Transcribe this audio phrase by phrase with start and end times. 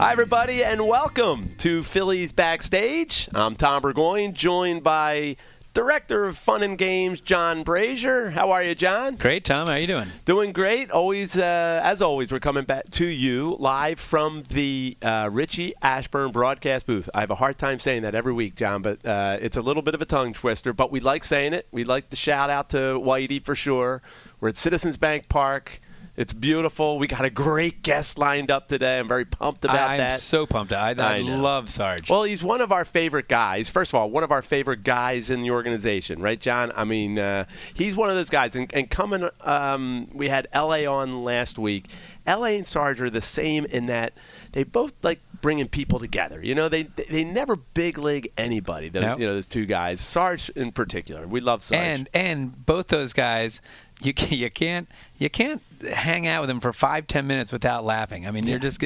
[0.00, 3.28] Hi, everybody, and welcome to Phillies Backstage.
[3.34, 5.36] I'm Tom Burgoyne, joined by
[5.74, 8.30] Director of Fun and Games, John Brazier.
[8.30, 9.16] How are you, John?
[9.16, 9.66] Great, Tom.
[9.66, 10.08] How are you doing?
[10.24, 10.90] Doing great.
[10.90, 16.32] Always, uh, as always, we're coming back to you live from the uh, Richie Ashburn
[16.32, 17.10] broadcast booth.
[17.12, 19.82] I have a hard time saying that every week, John, but uh, it's a little
[19.82, 20.72] bit of a tongue twister.
[20.72, 21.68] But we like saying it.
[21.72, 24.00] We like the shout out to Whitey for sure.
[24.40, 25.78] We're at Citizens Bank Park.
[26.20, 26.98] It's beautiful.
[26.98, 28.98] We got a great guest lined up today.
[28.98, 30.12] I'm very pumped about I, I'm that.
[30.12, 30.70] so pumped.
[30.70, 32.10] I, I, I love Sarge.
[32.10, 33.70] Well, he's one of our favorite guys.
[33.70, 36.72] First of all, one of our favorite guys in the organization, right, John?
[36.76, 38.54] I mean, uh, he's one of those guys.
[38.54, 41.86] And, and coming, um, we had LA on last week.
[42.36, 44.12] LA and Sarge are the same in that
[44.52, 46.44] they both like bringing people together.
[46.44, 48.88] You know, they they never big league anybody.
[48.88, 49.16] The, No.
[49.16, 51.26] You know, those two guys, Sarge in particular.
[51.26, 51.80] We love Sarge.
[51.80, 53.60] and and both those guys,
[54.00, 57.84] you can, you can't you can't hang out with them for five ten minutes without
[57.84, 58.26] laughing.
[58.26, 58.80] I mean, they're just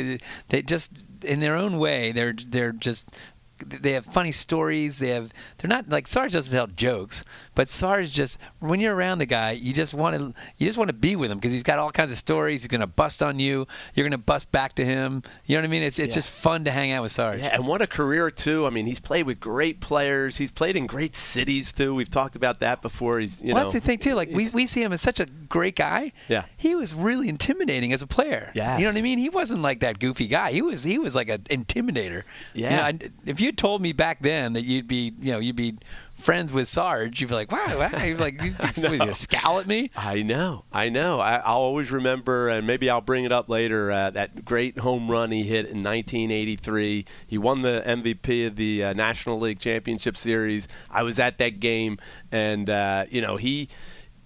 [0.49, 0.91] they just
[1.23, 2.13] in their own way.
[2.13, 3.17] They're they're just
[3.59, 4.99] they have funny stories.
[4.99, 7.25] They have they're not like Sarge doesn't tell jokes,
[7.55, 10.89] but Sarge just when you're around the guy, you just want to you just want
[10.89, 12.63] to be with him because he's got all kinds of stories.
[12.63, 13.67] He's gonna bust on you.
[13.95, 15.23] You're gonna bust back to him.
[15.47, 15.83] You know what I mean?
[15.83, 16.15] It's it's Yeah.
[16.15, 17.41] just fun to hang out with Sarge.
[17.41, 18.67] Yeah, and what a career too.
[18.67, 20.39] I mean, he's played with great players.
[20.39, 21.95] He's played in great cities too.
[21.95, 23.21] We've talked about that before.
[23.21, 24.15] He's you well, know that's the thing too.
[24.15, 26.13] Like we, we see him as such a great guy.
[26.29, 26.45] Yeah.
[26.57, 28.51] He was really intimidating as a player.
[28.55, 29.19] Yeah, You know what I mean?
[29.19, 30.53] He wasn't like that goofy guy.
[30.53, 32.23] He was he was like an intimidator.
[32.55, 32.77] You Yeah.
[32.77, 35.77] know, I- if you told me back then that you'd be you know you'd be
[36.25, 38.03] friends with Sarge, you'd be like, wow, wow.
[38.03, 39.91] You'd be like you'd be, somebody scowl at me.
[39.95, 41.21] I know, I know.
[41.21, 43.93] I, I'll always remember, and maybe I'll bring it up later.
[43.93, 47.05] Uh, that great home run he hit in 1983.
[47.27, 50.67] He won the MVP of the uh, National League Championship Series.
[50.91, 51.99] I was at that game,
[52.33, 53.69] and uh, you know he.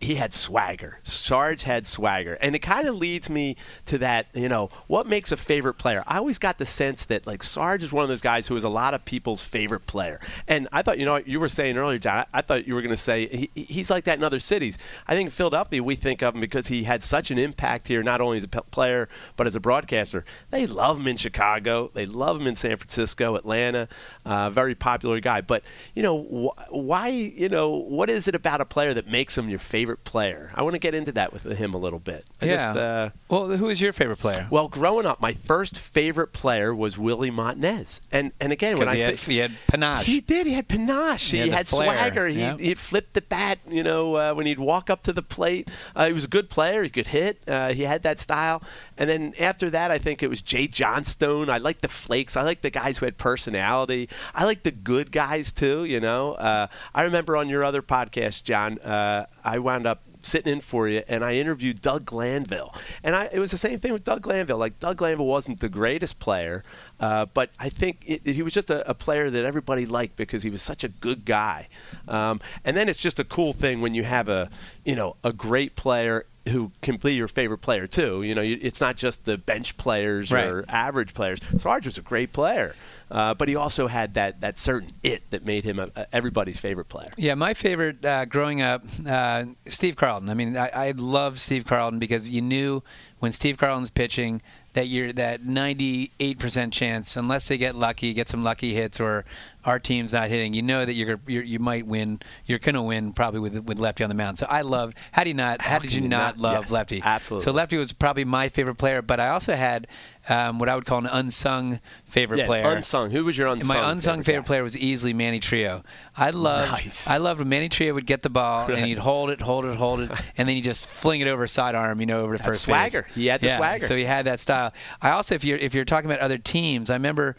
[0.00, 1.00] He had swagger.
[1.03, 2.34] Sarge had swagger.
[2.41, 6.04] And it kind of leads me to that, you know, what makes a favorite player?
[6.06, 8.62] I always got the sense that, like, Sarge is one of those guys who is
[8.62, 10.20] a lot of people's favorite player.
[10.47, 12.91] And I thought, you know, you were saying earlier, John, I, thought you were going
[12.91, 14.78] to say he, he's like that in other cities.
[15.08, 18.04] I think in Philadelphia, we think of him because he had such an impact here,
[18.04, 20.25] not only as a player, but as a broadcaster.
[20.50, 21.91] They love him in Chicago.
[21.92, 23.88] They love him in San Francisco, Atlanta.
[24.25, 25.41] Uh, very popular guy.
[25.41, 25.64] But,
[25.94, 29.48] you know, wh- why, you know, what is it about a player that makes him
[29.48, 30.50] your favorite player?
[30.54, 32.25] I want to get into that with him a little bit.
[32.41, 32.56] I yeah.
[32.56, 34.47] Just, uh, well, who is your favorite player?
[34.50, 38.00] well, growing up, my first favorite player was Willie Montanez.
[38.12, 40.04] And, and again, when Because I he, had, thi- he had panache.
[40.06, 40.47] he did.
[40.47, 41.31] He had panache.
[41.31, 42.26] He He, had had, swagger.
[42.26, 42.56] He, Yeah.
[42.56, 43.59] He'd flip the bat.
[43.69, 46.49] You know, uh, when he'd walk up to the plate, uh, he was a good
[46.50, 46.82] player.
[46.82, 47.43] He could hit.
[47.49, 48.62] Uh, he had that style.
[48.97, 51.50] And then after that, I think it was Jay Johnstone.
[51.50, 52.37] I like the flakes.
[52.37, 54.09] I like the guys who had personality.
[54.34, 55.84] I like the good guys too.
[55.84, 58.78] You know, uh, I remember on your other podcast, John.
[58.78, 62.75] Uh, I wound up sitting in for you, and I interviewed Doug Glanville.
[63.04, 64.59] And I, it was the same thing with Doug Glanville.
[64.59, 66.64] Like Doug Glanville wasn't the greatest player,
[67.00, 70.16] uh, but I think it, it- he was just a, a player that everybody liked
[70.16, 71.69] because he was such a good guy.
[72.08, 74.50] Um, and then it's just a cool thing when you have a,
[74.84, 78.22] you know, a great player who can be your favorite player too.
[78.22, 80.47] You know, you, it's not just the bench players Right.
[80.47, 81.38] or average players.
[81.58, 82.75] Sarge was a great player,
[83.10, 86.58] uh, but he also had that that certain it that made him a, a, everybody's
[86.58, 87.10] favorite player.
[87.16, 90.28] Yeah, my favorite uh, growing up, uh, Steve Carlton.
[90.28, 92.82] I mean, I, I love Steve Carlton because you knew
[93.19, 94.43] when Steve Carlton's pitching
[94.75, 99.25] that you're that 98% chance, unless they get lucky, get some lucky hits, or
[99.64, 102.20] our team's not hitting, you know that you're, you're you might win.
[102.46, 104.38] You're gonna win probably with with Lefty on the mound.
[104.38, 104.94] So I love.
[105.12, 105.62] How do you not?
[105.62, 106.43] How, did you you not, not?
[106.43, 107.02] love Yes, Lefty?
[107.05, 107.44] absolutely.
[107.44, 109.87] So Lefty was probably my favorite player, but I also had
[110.28, 112.69] um, what I would call an unsung favorite Yeah, player.
[112.70, 113.10] unsung.
[113.10, 113.76] Who was your unsung?
[113.76, 114.46] My unsung favorite, guy?
[114.46, 115.84] player was easily Manny Trillo.
[116.16, 117.08] I loved Nice.
[117.08, 118.76] I loved when Manny Trillo would get the ball Right.
[118.78, 121.46] and he'd hold it, hold it, hold it, and then he'd just fling it over
[121.46, 123.02] sidearm, you know, over to first swagger.
[123.02, 123.14] base.
[123.14, 123.86] He had the yeah, swagger.
[123.86, 124.72] So he had that style.
[125.00, 127.36] I also, if you're if you're talking about other teams, I remember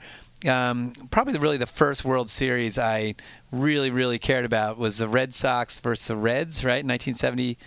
[0.48, 3.16] um, probably the, really the first World Series I
[3.52, 7.58] really really cared about was the Red Sox versus the Reds, right, 1970.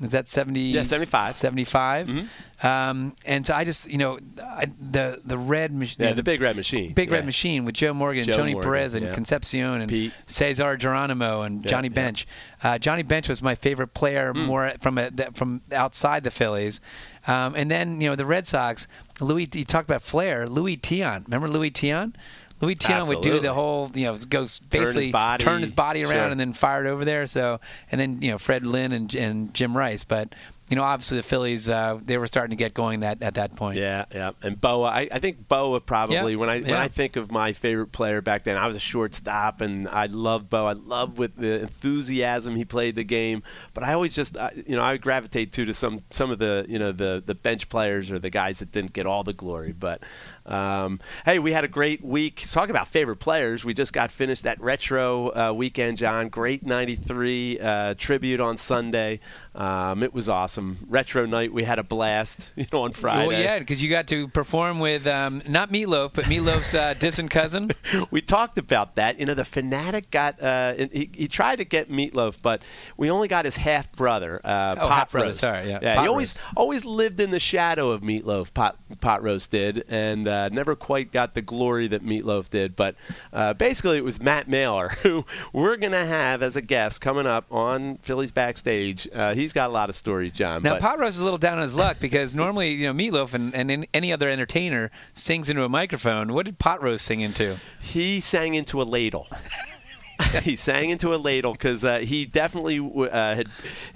[0.00, 0.60] Is that 70?
[0.60, 1.34] Yeah, 75.
[1.34, 2.08] 75.
[2.08, 2.66] Mm-hmm.
[2.66, 5.96] Um, and so I just, you know, I, the the red machine.
[5.98, 6.92] Yeah, the big red machine.
[6.92, 7.16] Big Yeah.
[7.16, 9.12] Red Machine with Joe Morgan, Joe Tony Morgan, Perez, and yeah.
[9.12, 10.12] Concepcion, and Pete.
[10.26, 11.88] Cesar Geronimo, and Yeah, Johnny.
[11.88, 12.26] Bench.
[12.62, 14.44] Uh, Johnny Bench was my favorite player, Hmm.
[14.44, 16.80] more from a, from outside the Phillies.
[17.26, 18.86] Um, and then you know the Red Sox.
[19.20, 20.46] Louis, you talked about Flair.
[20.46, 21.24] Luis Tiant.
[21.26, 22.14] Remember Luis Tiant?
[22.60, 25.70] Luis Tiant would do the whole, you know, goes Turn his basically body, turn his
[25.70, 26.26] body around sure.
[26.28, 27.26] and then fired over there.
[27.26, 27.60] So,
[27.90, 30.04] and then you know Fred Lynn and, and Jim Rice.
[30.04, 30.34] But
[30.70, 33.56] you know, obviously the Phillies, uh, they were starting to get going that at that
[33.56, 33.76] point.
[33.76, 34.30] Yeah, yeah.
[34.40, 36.80] And Bowa, I, I think Bowa probably Yeah, when I when yeah.
[36.80, 40.48] I think of my favorite player back then, I was a shortstop, and I loved
[40.48, 40.70] Bowa.
[40.70, 43.42] I loved with the enthusiasm he played the game.
[43.74, 46.38] But I always just, I, you know, I would gravitate too to some some of
[46.38, 49.32] the you know the the bench players or the guys that didn't get all the
[49.32, 49.72] glory.
[49.72, 50.04] But
[50.50, 52.42] um, hey, we had a great week.
[52.50, 53.64] Talk about favorite players.
[53.64, 56.28] We just got finished that retro uh, weekend, John.
[56.28, 59.20] Great '93 uh, tribute on Sunday.
[59.54, 60.78] Um, it was awesome.
[60.88, 61.52] Retro night.
[61.52, 62.52] We had a blast.
[62.60, 63.26] You know, on Friday.
[63.26, 67.30] Well, yeah, because you got to perform with um, not Meatloaf, but Meatloaf's uh, distant
[67.30, 67.70] cousin.
[68.10, 69.18] we talked about that.
[69.18, 72.60] You know, the fanatic got uh, he, he tried to get Meatloaf, but
[72.98, 75.40] we only got his half brother, uh, Oh, Pot Roast.
[75.40, 76.02] sorry, yeah, yeah.
[76.02, 76.54] He always Roast.
[76.56, 78.52] always lived in the shadow of Meatloaf.
[78.52, 82.76] Pot Pot Roast did, and uh, never quite got the glory that Meatloaf did.
[82.76, 82.94] But
[83.32, 87.46] uh, basically, it was Matt Mailer who we're gonna have as a guest coming up
[87.50, 89.08] on Phillies backstage.
[89.40, 90.62] He's got a lot of stories, John.
[90.62, 92.92] Now, but Pot Roast is a little down on his luck because normally, you know,
[92.92, 96.32] Meatloaf and, and any other entertainer sings into a microphone.
[96.32, 97.56] What did Pot Roast sing into?
[97.80, 99.26] he sang into a ladle.
[100.42, 103.48] he sang into a ladle because uh, he definitely uh, had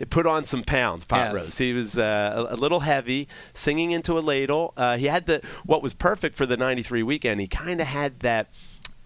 [0.08, 1.04] put on some pounds.
[1.04, 1.34] Pot Yes.
[1.34, 1.58] roast.
[1.58, 4.72] He was uh, a, a little heavy, singing into a ladle.
[4.76, 7.40] Uh, he had the what was perfect for the '93 weekend.
[7.40, 8.48] He kind of had that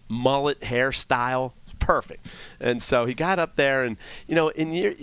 [0.08, 2.26] mullet hairstyle, perfect.
[2.60, 3.96] And so he got up there, and
[4.26, 4.94] you know, in year,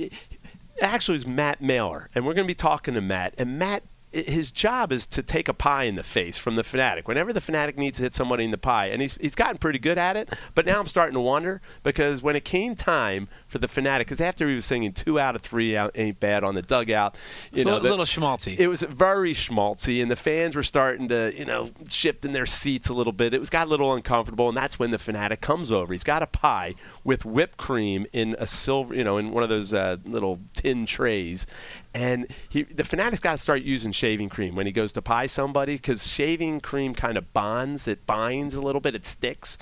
[0.82, 3.84] actually was Matt Mailer, and we're going to be talking to Matt, and Matt.
[4.12, 7.06] His job is to take a pie in the face from the fanatic.
[7.06, 9.78] Whenever the fanatic needs to hit somebody in the pie, and he's he's gotten pretty
[9.78, 10.34] good at it.
[10.54, 14.20] But now I'm starting to wonder because when it came time for the fanatic, because
[14.20, 17.16] after he was singing two out of three out ain't bad on the dugout,
[17.54, 18.60] you It's a little, little schmaltzy.
[18.60, 22.46] it was very schmaltzy, and the fans were starting to, you know, shift in their
[22.46, 23.34] seats a little bit.
[23.34, 25.94] It was got a little uncomfortable, and that's when the fanatic comes over.
[25.94, 26.74] He's got a pie
[27.06, 30.86] with whipped cream in a silver, you know, in one of those uh, little tin
[30.86, 31.48] trays,
[31.94, 35.28] and he, the fanatic's got to start using shaving cream when he goes to pie
[35.28, 39.58] somebody because shaving cream kind of bonds, it binds a little bit, it sticks.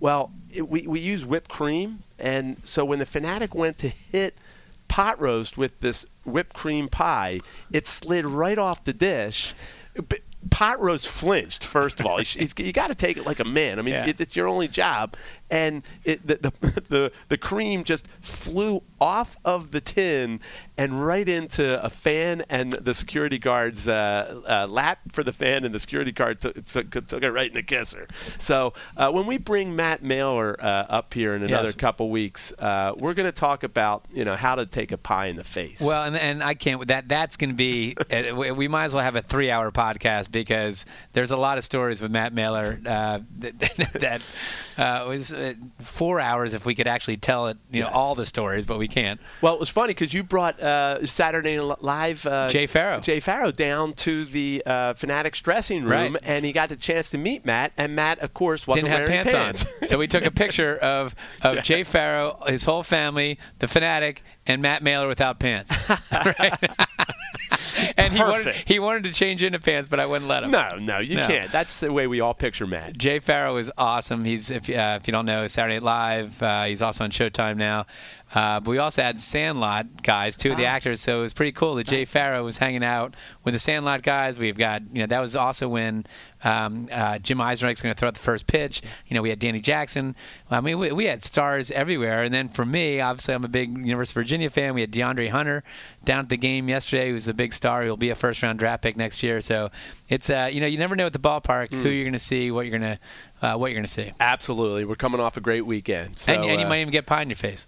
[0.00, 4.34] Well, it, we we use whipped cream, and so when the fanatic went to hit
[4.88, 7.40] pot roast with this whipped cream pie.
[7.72, 9.54] It slid right off the dish.
[9.94, 10.20] But
[10.50, 11.64] pot roast flinched.
[11.64, 13.78] First of all, He's- he's- you got to take it like a man.
[13.78, 14.06] I mean, Yeah.
[14.06, 15.14] it, it's your only job,
[15.50, 20.40] and it, the, the the the cream just flew off of the tin
[20.76, 25.64] and right into a fan and the security guard's uh, uh, lap for the fan,
[25.64, 28.06] and the security guard took, took, took it right in the kisser.
[28.38, 31.74] So uh, when we bring Matt Mailer uh, up here in another Yes.
[31.76, 35.26] couple weeks, uh, we're going to talk about you know how to take a pie
[35.26, 35.80] in the face.
[35.80, 36.86] Well, and, and I can't.
[36.88, 37.96] That that's going to be.
[38.34, 42.00] we we might as well have a three-hour podcast because there's a lot of stories
[42.00, 43.58] with Matt Mailer uh, that,
[44.00, 44.22] that
[44.76, 47.56] uh, was uh, four hours if we could actually tell it.
[47.70, 47.96] You know Yes.
[47.96, 49.20] all the stories, but we can't.
[49.40, 53.00] Well, it was funny because you brought uh, Saturday Night Live uh, Jay Pharoah.
[53.00, 56.16] Jay Pharoah down to the uh, Fanatics dressing room, Right.
[56.24, 57.72] and he got the chance to meet Matt.
[57.76, 60.76] And Matt, of course, wasn't Didn't have wearing pants, on, so we took a picture
[60.78, 65.72] of of Jay Pharoah, his whole family, the fanatic, and Matt Mailer without pants.
[66.10, 66.52] Right?
[67.96, 70.50] and he wanted he wanted to change into pants, but I wouldn't let him.
[70.50, 71.26] no, no, you No.
[71.26, 71.50] can't.
[71.52, 72.96] That's the way we all picture Matt.
[72.98, 74.24] Jay Pharoah is awesome.
[74.24, 77.56] He's if uh, if you don't know Saturday Night Live, uh, he's also on Showtime
[77.56, 77.86] now.
[78.34, 81.00] Uh, but we also had Sandlot guys, two of the actors.
[81.00, 84.38] So it was pretty cool that Jay Pharoah was hanging out with the Sandlot guys.
[84.38, 86.04] We've got you know that was also when
[86.44, 88.82] um, uh, Jim Eisenreich's going to throw out the first pitch.
[89.06, 90.14] You know we had Danny Jackson.
[90.50, 92.22] I mean we, we had stars everywhere.
[92.22, 94.74] And then for me, obviously I'm a big University of Virginia fan.
[94.74, 95.64] We had DeAndre Hunter
[96.04, 97.08] down at the game yesterday.
[97.08, 97.82] He was a big star.
[97.82, 99.40] He'll be a first round draft pick next year.
[99.40, 99.70] So
[100.08, 102.50] it's uh, you know you never know at the ballpark who you're going to see,
[102.50, 102.98] what you're going to
[103.42, 104.12] uh, what you're going to see.
[104.20, 107.06] Absolutely, we're coming off a great weekend, so, and, and you uh, might even get
[107.06, 107.66] pie in your face.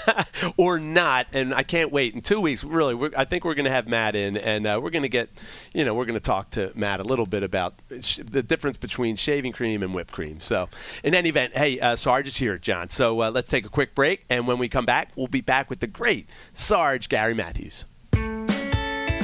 [0.56, 1.26] or not.
[1.32, 2.14] And I can't wait.
[2.14, 4.80] In two weeks, really, we're, I think we're going to have Matt in, and uh,
[4.82, 5.30] we're going to get,
[5.72, 8.76] you know, we're going to talk to Matt a little bit about sh- the difference
[8.76, 10.40] between shaving cream and whipped cream.
[10.40, 10.68] So,
[11.04, 12.88] in any event, hey, uh, Sarge is here, John.
[12.88, 15.70] So uh, let's take a quick break, and when we come back, we'll be back
[15.70, 17.84] with the great Sarge Gary Matthews.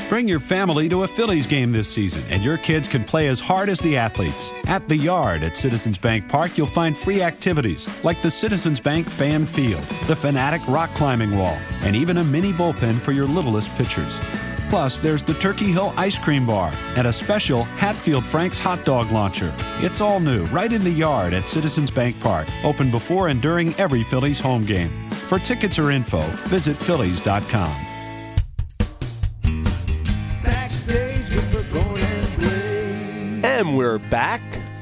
[0.08, 3.40] Bring your family to a Phillies game this season, and your kids can play as
[3.40, 4.54] hard as the athletes.
[4.66, 9.10] At the Yard at Citizens Bank Park, you'll find free activities like the Citizens Bank
[9.10, 13.70] Fan Field, the Fanatic Rock Climbing Wall, and even a mini bullpen for your littlest
[13.74, 14.18] pitchers.
[14.70, 19.12] Plus, there's the Turkey Hill Ice Cream Bar and a special Hatfield Frank's hot dog
[19.12, 19.52] launcher.
[19.80, 23.74] It's all new, right in the yard at Citizens Bank Park, open before and during
[23.74, 25.10] every Phillies home game.
[25.10, 27.87] For tickets or info, visit Phillies.com.
[33.58, 34.40] And we're back,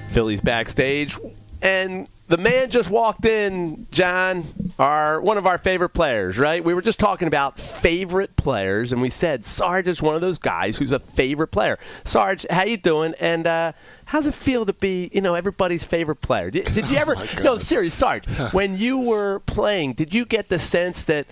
[0.09, 1.16] Phillies backstage,
[1.62, 4.45] and the man just walked in, John,
[4.78, 6.62] our one of our favorite players, right?
[6.62, 10.38] We were just talking about favorite players, and we said Sarge is one of those
[10.38, 11.78] guys who's a favorite player.
[12.04, 13.14] Sarge, how you doing?
[13.18, 13.73] And uh,
[14.04, 16.50] how's it feel to be, you know, everybody's favorite player?
[16.50, 17.14] Did, did you ever?
[17.14, 18.26] my no, serious, Sarge.
[18.52, 21.26] when you were playing, did you get the sense that,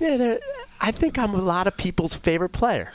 [0.00, 0.38] yeah,
[0.80, 2.90] I think I'm a lot of people's favorite player?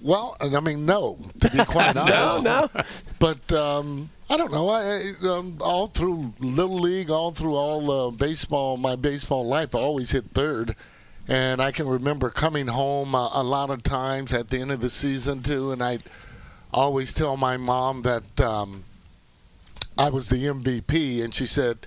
[0.00, 2.44] Well, I mean, no, to be quite No, honest.
[2.44, 2.70] no.
[3.18, 4.68] But um, I don't know.
[4.68, 9.74] I I, um, all through little league, all through all uh, baseball, my baseball life,
[9.74, 10.76] I always hit third.
[11.30, 14.80] And I can remember coming home uh, a lot of times at the end of
[14.80, 15.98] the season too, and I
[16.72, 18.84] always tell my mom that um,
[19.98, 21.78] I was the MVP, and she said,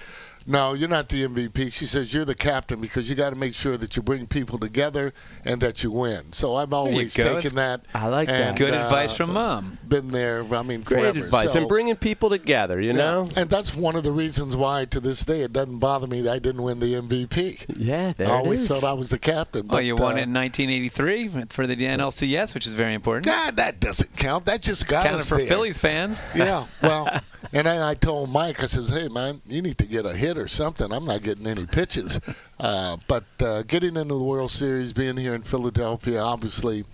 [0.48, 3.53] "No, you're not the MVP." She says, "You're the captain because you got to make
[3.53, 5.13] sure that you bring people together
[5.45, 7.36] and that you win." So I've always go.
[7.36, 7.81] taken that.
[7.93, 8.55] I like that.
[8.57, 9.77] Good uh, advice from mom.
[9.88, 10.43] Been there.
[10.53, 11.19] I mean, Great forever.
[11.19, 11.53] advice.
[11.53, 12.98] So- and bringing people together, you yeah.
[12.98, 13.29] know?
[13.36, 16.31] And that's one of the reasons why, to this day, it doesn't bother me that
[16.33, 17.65] I didn't win the MVP.
[17.77, 18.69] Yeah, there I always it is.
[18.69, 19.65] thought I was the captain.
[19.69, 23.25] Oh, But, you won uh, in 1983 for the NLCS, which is very important.
[23.25, 24.45] God, that doesn't count.
[24.45, 25.48] That just got Counted us for there.
[25.48, 26.21] Phillies fans.
[26.36, 27.21] Yeah, well,
[27.53, 30.38] and then I told Mike, I says, "Hey, man, you need to get a hit
[30.38, 30.91] or something.
[30.91, 32.20] I'm not getting any pitches."
[32.62, 36.86] Uh, but uh, getting into the World Series, being here in Philadelphia, obviously,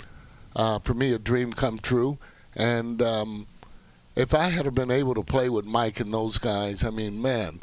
[0.56, 2.18] uh, for me, a dream come true.
[2.56, 3.48] And um,
[4.16, 7.62] if I had been able to play with Mike and those guys, I mean, man,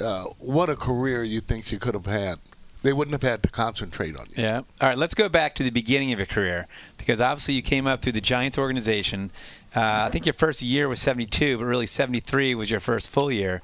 [0.00, 2.40] uh, what a career you think you could have had.
[2.82, 4.42] They wouldn't have had to concentrate on you.
[4.42, 4.58] Yeah.
[4.80, 6.66] All right, let's go back to the beginning of your career
[6.98, 9.30] because obviously you came up through the Giants organization.
[9.74, 13.30] Uh, I think your first year was 72, but really 73 was your first full
[13.32, 13.60] year.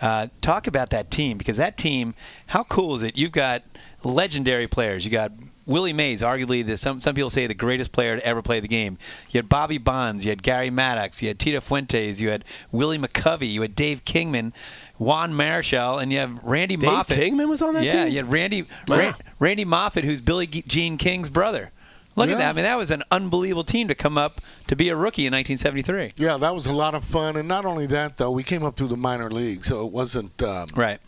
[0.00, 2.14] Uh, talk about that team because that team,
[2.48, 3.16] how cool is it?
[3.16, 3.62] You've got
[4.02, 5.04] legendary players.
[5.04, 5.32] You got
[5.66, 8.68] Willie Mays, arguably the some some people say the greatest player to ever play the
[8.68, 8.98] game.
[9.30, 12.98] You had Bobby Bonds, you had Gary Maddox, you had Tito Fuentes, you had Willie
[12.98, 14.52] McCovey, you had Dave Kingman,
[14.98, 17.18] Juan Marichal, and you have Randy Dave Moffitt.
[17.18, 18.12] Kingman was on that yeah, team?
[18.12, 18.98] you had Randy Wow.
[18.98, 21.70] Ran- Randy Moffitt, who's Billie Ge- Jean King's brother.
[22.16, 22.50] Look at that.
[22.50, 25.32] I mean, that was an unbelievable team to come up to be a rookie in
[25.32, 26.12] 1973.
[26.16, 27.36] Yeah, that was a lot of fun.
[27.36, 30.40] And not only that, though, we came up through the minor league, so it wasn't
[30.42, 31.00] um, Right.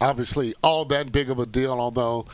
[0.00, 1.72] obviously all that big of a deal.
[1.72, 2.26] Although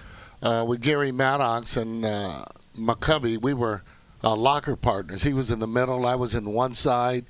[0.43, 2.45] uh, with Gary Maddox and uh,
[2.77, 3.83] McCovey, we were
[4.25, 5.23] uh, locker partners.
[5.23, 7.25] He was in the middle, I was in one side.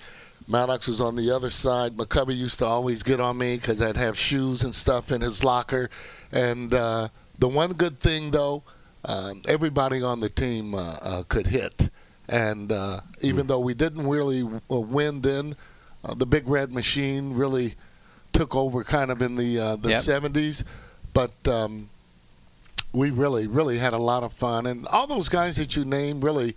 [0.51, 1.93] Maddox was on the other side.
[1.99, 5.45] McCovey used to always get on me because I'd have shoes and stuff in his
[5.45, 5.91] locker.
[6.33, 8.63] And uh, the one good thing, though,
[9.09, 11.91] um, everybody on the team uh, uh, could hit.
[12.29, 15.57] And uh, even though we didn't really uh, win then,
[16.05, 17.75] uh, the Big Red Machine really
[18.35, 20.03] took over kind of in the uh, the Yep.
[20.03, 20.63] 70s.
[21.15, 21.89] But um,
[22.93, 24.67] we really, really had a lot of fun.
[24.67, 26.55] And all those guys that you named really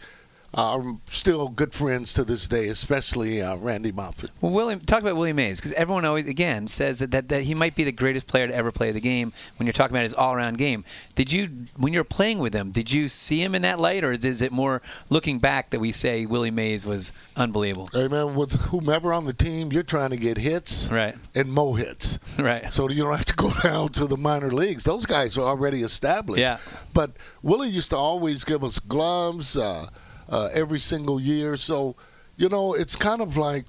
[0.54, 4.32] are still good friends to this day, especially uh, Randy Moffitt.
[4.42, 7.54] Well, William, talk about Willie Mays because everyone always again says that, that that he
[7.54, 9.32] might be the greatest player to ever play the game.
[9.58, 10.84] When you're talking about his all-around game,
[11.16, 14.12] did you when you're playing with him, did you see him in that light, or
[14.12, 17.90] is it more looking back that we say Willie Mays was unbelievable?
[17.94, 21.16] Hey, man, with whomever on the team, you're trying to get hits Right.
[21.34, 22.20] and mo hits.
[22.38, 22.72] Right.
[22.74, 24.84] So you don't have to go down to the minor leagues.
[24.84, 26.40] Those guys are already established.
[26.40, 26.58] Yeah.
[26.94, 27.12] But
[27.44, 29.88] Willie used to always give us gloves uh,
[30.32, 31.56] uh, every single year.
[31.58, 31.96] So,
[32.38, 33.66] you know, it's kind of like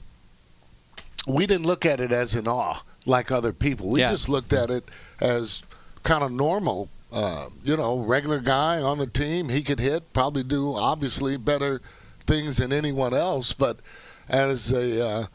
[1.26, 3.88] we didn't look at it as an awe like other people.
[3.90, 4.10] We Yeah.
[4.10, 4.88] just looked at it
[5.20, 5.62] as
[6.02, 6.88] kind of normal.
[7.12, 9.50] Uh, you know, regular guy on the team.
[9.50, 11.82] He could hit, probably do obviously better
[12.26, 13.52] things than anyone else.
[13.52, 13.80] But
[14.30, 15.26] as a uh,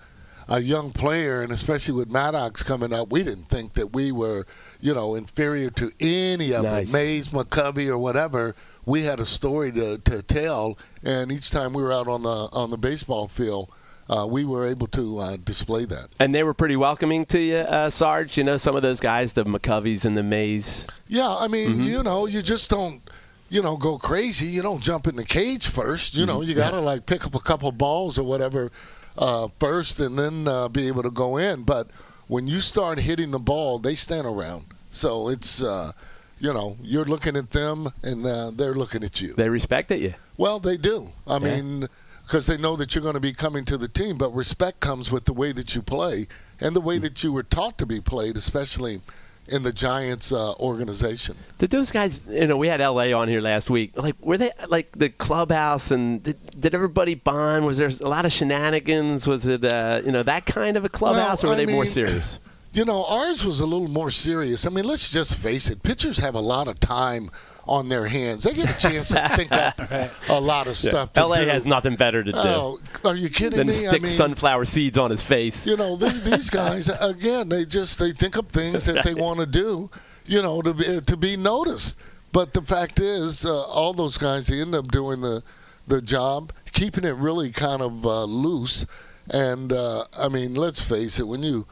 [0.49, 4.47] a young player, and especially with Maddox coming up, we didn't think that we were,
[4.79, 6.85] you know, inferior to any of Nice.
[6.85, 8.55] them, Mays, McCovey, or whatever.
[8.87, 12.29] We had a story to, to tell, and each time we were out on the
[12.53, 13.69] on the baseball field,
[14.09, 16.07] uh, we were able to uh, display that.
[16.21, 18.37] And they were pretty welcoming to you, uh, Sarge.
[18.37, 20.87] You know, some of those guys, the McCoveys and the Mays.
[21.09, 21.81] Yeah, I mean, Mm-hmm.
[21.83, 23.01] you know, you just don't,
[23.49, 24.45] you know, go crazy.
[24.47, 26.15] You don't jump in the cage first.
[26.15, 26.27] You Mm-hmm.
[26.31, 28.71] know, you got to like pick up a couple balls or whatever
[29.17, 31.63] uh, first, and then uh, be able to go in.
[31.63, 31.89] But
[32.27, 34.67] when you start hitting the ball, they stand around.
[34.91, 35.91] So it's, uh,
[36.39, 39.33] you know, you're looking at them, and uh, they're looking at you.
[39.33, 40.13] They respected you.
[40.37, 41.09] Well, they do.
[41.25, 41.61] I Yeah.
[41.61, 41.87] mean,
[42.23, 45.11] because they know that you're going to be coming to the team, but respect comes
[45.11, 46.27] with the way that you play
[46.59, 46.85] and the Mm.
[46.85, 49.01] way that you were taught to be played, especially
[49.47, 51.37] in the Giants uh, organization.
[51.57, 52.19] Did those guys?
[52.29, 53.91] You know, we had LA on here last week.
[53.95, 55.89] Like, were they like the clubhouse?
[55.89, 57.65] And did, did everybody bond?
[57.65, 59.25] Was there a lot of shenanigans?
[59.25, 61.71] Was it, uh, you know, that kind of a clubhouse, Well, or were I they
[61.71, 62.39] more serious?
[62.73, 64.65] You know, ours was a little more serious.
[64.65, 65.81] I mean, let's just face it.
[65.83, 67.31] Pitchers have a lot of time
[67.65, 68.43] on their hands.
[68.43, 69.79] They get a chance to think up
[70.29, 71.13] a lot of stuff.
[71.13, 71.45] To LA do.
[71.45, 73.73] has nothing better to do Oh, are you kidding than me?
[73.73, 75.65] stick I mean, sunflower seeds on his face.
[75.65, 79.39] you know, these, these guys again, they just they think up things that they want
[79.39, 79.89] to do,
[80.25, 81.97] you know, to be to be noticed.
[82.31, 85.43] But the fact is, uh, all those guys they end up doing the
[85.87, 88.85] the job, keeping it really kind of uh, loose.
[89.29, 91.65] And uh, I mean, let's face it, when you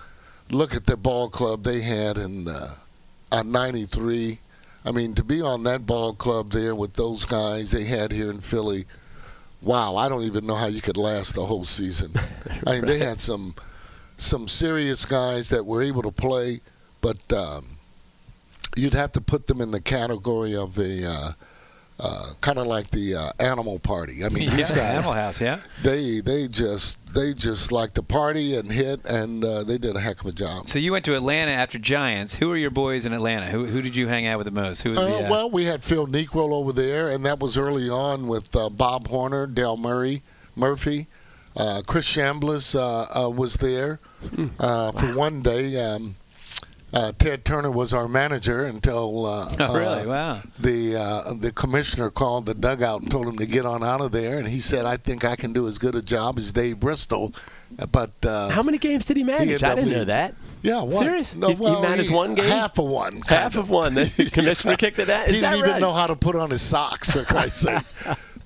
[0.50, 2.76] look at the ball club they had in uh,
[3.44, 4.40] '93,
[4.86, 8.30] I mean, to be on that ball club there with those guys they had here
[8.30, 8.86] in Philly.
[9.62, 12.14] Wow, I don't even know how you could last the whole season.
[12.68, 13.56] I mean, they had some
[14.18, 16.62] some serious guys that were able to play,
[17.02, 17.66] but um,
[18.76, 21.32] you'd have to put them in the category of a uh,
[22.00, 24.24] uh, kind of like the uh, animal party.
[24.26, 25.62] I mean, yeah, guys Animal House, yeah.
[25.82, 30.00] they they just they just like to party and hit, and uh, they did a
[30.00, 30.68] heck of a job.
[30.68, 32.36] So you went to Atlanta after Giants.
[32.36, 33.48] Who are your boys in Atlanta?
[33.48, 34.82] Who who did you hang out with the most?
[34.82, 37.58] Who was Uh, the uh, well, we had Phil Niekro over there, and that was
[37.58, 40.22] early on with uh, Bob Horner, Dale Murray,
[40.56, 41.08] Murphy.
[41.56, 44.00] Uh, Chris Chambliss uh, uh, was there
[44.60, 45.82] uh, for one day.
[45.82, 46.18] Um,
[46.96, 50.02] uh, Ted Turner was our manager until uh, Oh, really?
[50.02, 50.42] uh, Wow.
[50.58, 54.12] the uh, the commissioner called the dugout and told him to get on out of
[54.14, 56.80] there, and he said, "I think I can do as good a job as Dave
[56.80, 57.34] Bristol."
[57.92, 59.42] But uh, How many games did he manage?
[59.62, 60.36] ended I didn't know that.
[60.62, 60.92] Yeah, one.
[60.94, 61.36] Serious?
[61.36, 62.46] No, He's- he well, managed one game?
[62.46, 63.94] half of one, Half of one.
[63.96, 65.26] The commissioner kicked it out.
[65.28, 65.82] he Is that didn't even right?
[65.82, 67.84] know how to put on his socks, for Christ's sake.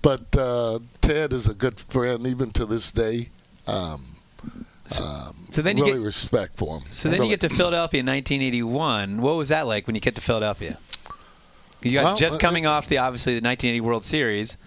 [0.01, 3.29] But uh, Ted is a good friend, even to this day.
[3.68, 4.06] Um,
[5.00, 6.84] um, so then you really get- respect for him.
[6.89, 7.31] So then Really.
[7.31, 9.22] you get to Philadelphia in 1981.
[9.22, 10.77] What was that like when you get to Philadelphia?
[11.81, 14.58] You guys Well, just uh, coming off the obviously the 1980 World Series.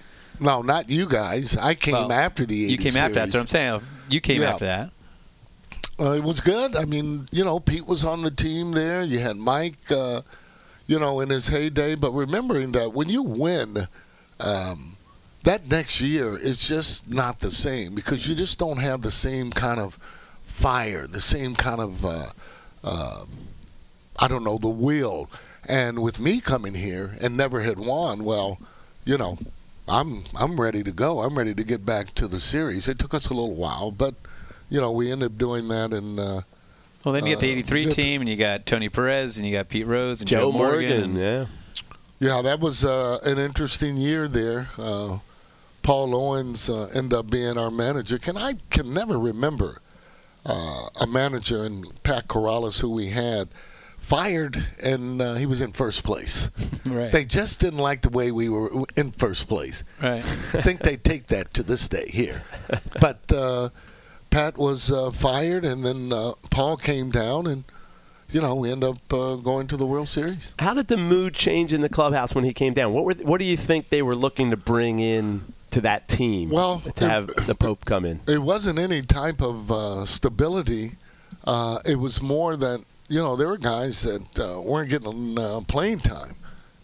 [0.41, 1.57] no, not you guys.
[1.57, 3.21] I came Well, after the 80 You came after that.
[3.21, 3.81] That's what I'm saying.
[4.09, 4.51] You came Yeah.
[4.53, 4.91] after that.
[6.01, 6.75] Uh, it was good.
[6.75, 9.03] I mean, you know, Pete was on the team there.
[9.03, 10.23] You had Mike, uh,
[10.87, 11.95] you know, in his heyday.
[11.95, 13.87] But remembering that when you win,
[14.41, 14.97] um,
[15.45, 19.51] that next year it's just not the same because you just don't have the same
[19.51, 19.99] kind of
[20.53, 22.29] fire, the same kind of, uh,
[22.85, 23.29] um
[24.21, 25.31] I don't know, the will.
[25.67, 28.59] And with me coming here and never had won, well,
[29.05, 29.39] you know,
[29.89, 31.21] I'm I'm ready to go.
[31.23, 32.87] I'm ready to get back to the series.
[32.89, 34.15] It took us a little while, but
[34.71, 36.19] you know, we ended up doing that in.
[36.19, 36.43] Uh,
[37.05, 39.53] Well, then you get the Uh, 83 team, and you got Tony Perez, and you
[39.53, 41.17] got Pete Rose, and Joe, Joe Morgan.
[41.17, 41.47] Yeah.
[42.21, 44.69] yeah, that was uh, an interesting year there.
[44.79, 45.19] Uh,
[45.83, 48.19] Paul Owens uh, ended up being our manager.
[48.19, 49.81] Can I can never remember
[50.45, 53.49] uh, a manager in Pat Corrales who we had
[53.99, 56.49] fired and uh, he was in first place.
[56.85, 57.13] Right.
[57.13, 59.85] They just didn't like the way we were in first place.
[60.03, 60.19] right.
[60.19, 62.43] I think they take that to this day here.
[63.01, 63.69] But uh,
[64.31, 67.63] Pat was uh, fired, and then uh, Paul came down, and
[68.31, 70.55] you know we end up uh, going to the World Series.
[70.59, 72.93] How did the mood change in the clubhouse when he came down?
[72.93, 76.51] What were what do you think they were looking to bring in to that team?
[76.51, 78.21] Well, to it- have the Pope come in.
[78.27, 80.93] It wasn't any type of uh, stability.
[81.45, 85.61] Uh, it was more that you know there were guys that uh, weren't getting uh,
[85.67, 86.35] playing time.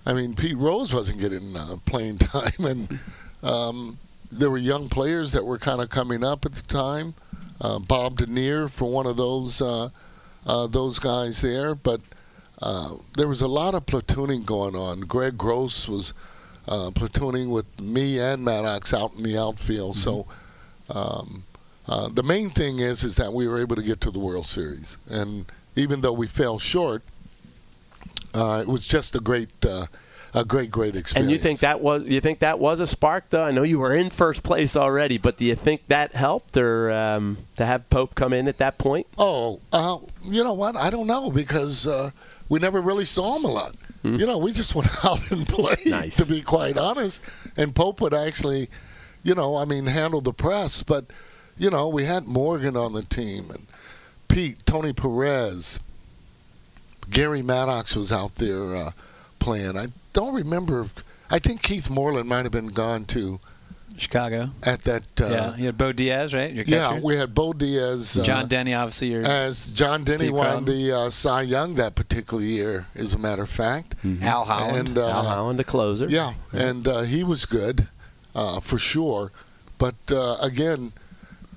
[0.05, 2.99] I mean, Pete Rose wasn't getting uh, playing time, and
[3.43, 3.99] um,
[4.33, 7.15] there were young players that were kind of coming up at the time.
[7.61, 9.91] Uh, Bob Dernier for one of those uh,
[10.47, 12.01] uh, those guys there, but
[12.63, 15.01] uh, there was a lot of platooning going on.
[15.01, 16.15] Greg Gross was
[16.69, 20.27] uh, platooning with me and Maddox out in the outfield, so.
[20.91, 21.45] Um,
[21.87, 24.45] uh, the main thing is is that we were able to get to the World
[24.45, 27.03] Series, and even though we fell short,
[28.35, 29.87] uh, it was just a great, uh,
[30.35, 31.15] a great, great experience.
[31.17, 33.45] And you think that was you think that was a spark though?
[33.45, 36.93] I know you were in first place already, but do you think that helped or
[36.93, 39.07] um, to have Pope come in at that point?
[39.17, 40.77] Oh, uh, you know what?
[40.77, 42.11] I don't know because uh,
[42.49, 43.75] we never really saw him a lot.
[44.05, 45.87] You know, we just went out and played.
[45.87, 46.17] Nice.
[46.17, 47.23] To be quite honest,
[47.57, 48.69] and Pope would actually,
[49.23, 50.83] you know, I mean, handle the press.
[50.83, 51.07] But
[51.57, 53.67] you know, we had Morgan on the team and
[54.29, 55.81] Pete, Tony Perez,
[57.11, 58.91] Gary Maddox was out there uh,
[59.39, 59.77] playing.
[59.77, 60.89] I don't remember.
[61.31, 63.41] I think Keith Moreland might have been gone too
[63.99, 64.51] Chicago.
[64.63, 65.03] at that.
[65.21, 65.57] Uh, yeah.
[65.57, 66.53] You had Bo Diaz, right?
[66.53, 68.17] Your yeah, we had Bo Diaz.
[68.19, 69.09] Uh, John Denny, obviously.
[69.09, 70.65] Your as John Denny Steve won Crum.
[70.65, 73.95] the uh, Cy Young that particular year, as a matter of fact.
[74.23, 74.89] Al Holland.
[74.89, 76.07] And uh, Al Holland, the closer.
[76.09, 77.89] yeah, and uh, he was good.
[78.35, 79.33] uh, for sure.
[79.79, 80.93] But uh, again,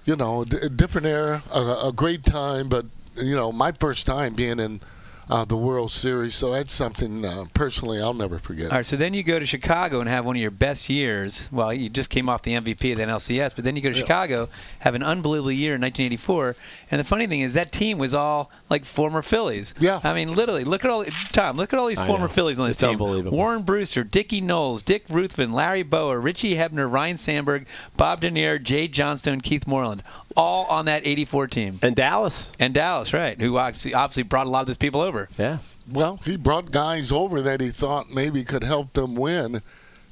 [0.05, 2.69] you know, d- a different era, a, a great time.
[2.69, 4.81] But you know, my first time being in
[5.31, 8.69] uh, the World Series, so that's something uh, personally I'll never forget.
[8.69, 11.47] All right, so then you go to Chicago and have one of your best years.
[11.53, 13.95] Well, you just came off the MVP of the NLCS, but then you go to
[13.95, 14.01] Yeah.
[14.01, 16.55] Chicago, have an unbelievable year in 1984.
[16.91, 19.73] And the funny thing is that team was all like former Phillies.
[19.79, 20.01] Yeah.
[20.03, 22.33] I mean, literally, look at all Tom, look at all these I former know.
[22.33, 22.89] Phillies on this It's team.
[22.91, 23.37] unbelievable.
[23.37, 27.65] Warren Brusstar, Dickie Noles, Dick Ruthven, Larry Bowa, Richie Hebner, Ryne Sandberg,
[27.95, 30.03] Bob Dernier, Jay Johnstone, Keith Moreland,
[30.35, 31.79] all on that 84 team.
[31.81, 32.51] And Dallas.
[32.59, 33.39] And Dallas, right?
[33.39, 35.29] Who obviously obviously brought a lot of those people over.
[35.37, 35.59] Yeah.
[35.91, 39.61] Well, he brought guys over that he thought maybe could help them win,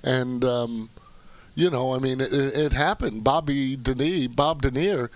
[0.04, 0.90] and um,
[1.56, 3.24] you know, I mean, it, it happened.
[3.24, 5.10] Bobby Dernier, Bob Dernier,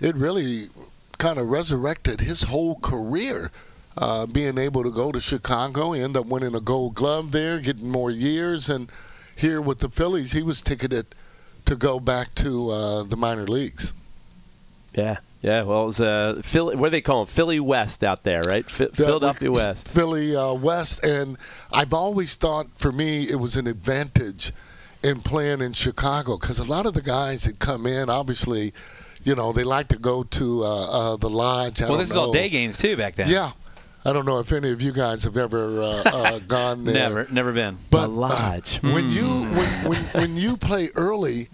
[0.00, 0.68] it really
[1.18, 3.50] kind of resurrected his whole career.
[3.96, 7.58] Uh, being able to go to Chicago, he ended up winning a Gold Glove there,
[7.58, 8.90] getting more years, and
[9.34, 11.14] here with the Phillies, he was ticketed
[11.64, 13.92] to go back to uh, the minor leagues.
[14.98, 15.16] Yeah.
[15.40, 15.62] Yeah.
[15.62, 16.76] Well, it was uh, Philly.
[16.76, 17.32] What do they call them?
[17.32, 18.68] Philly West out there, right?
[18.68, 19.88] Phi- Yeah, Philadelphia West.
[19.88, 21.36] Philly uh, West, and
[21.72, 24.52] I've always thought for me it was an advantage
[25.04, 28.74] in playing in Chicago because a lot of the guys that come in, obviously,
[29.22, 31.80] you know, they like to go to uh, uh, the lodge.
[31.80, 33.28] I Well, don't this is all day games too back then.
[33.30, 33.52] Yeah,
[34.04, 36.94] I don't know if any of you guys have ever uh, uh, gone there.
[36.94, 37.78] Never, never been.
[37.92, 38.80] But The lodge.
[38.82, 41.48] uh, when you when, when when you play early,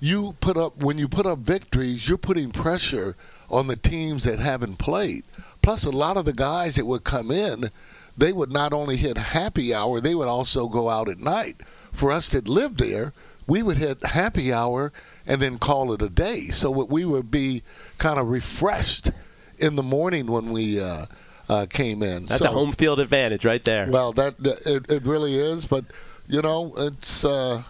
[0.00, 3.16] you put up when you put up victories, you're putting pressure
[3.50, 5.24] on the teams that haven't played.
[5.62, 7.70] Plus, a lot of the guys that would come in,
[8.16, 11.60] they would not only hit happy hour, they would also go out at night.
[11.92, 13.12] For us that lived there,
[13.46, 14.92] we would hit happy hour
[15.26, 16.46] and then call it a day.
[16.46, 17.62] So we would be
[17.98, 19.10] kind of refreshed
[19.58, 21.06] in the morning when we uh,
[21.48, 22.26] uh, came in.
[22.26, 23.90] That's so, a home field advantage right there.
[23.90, 25.84] well, that it, it really is, but
[26.28, 27.64] you know, it's uh,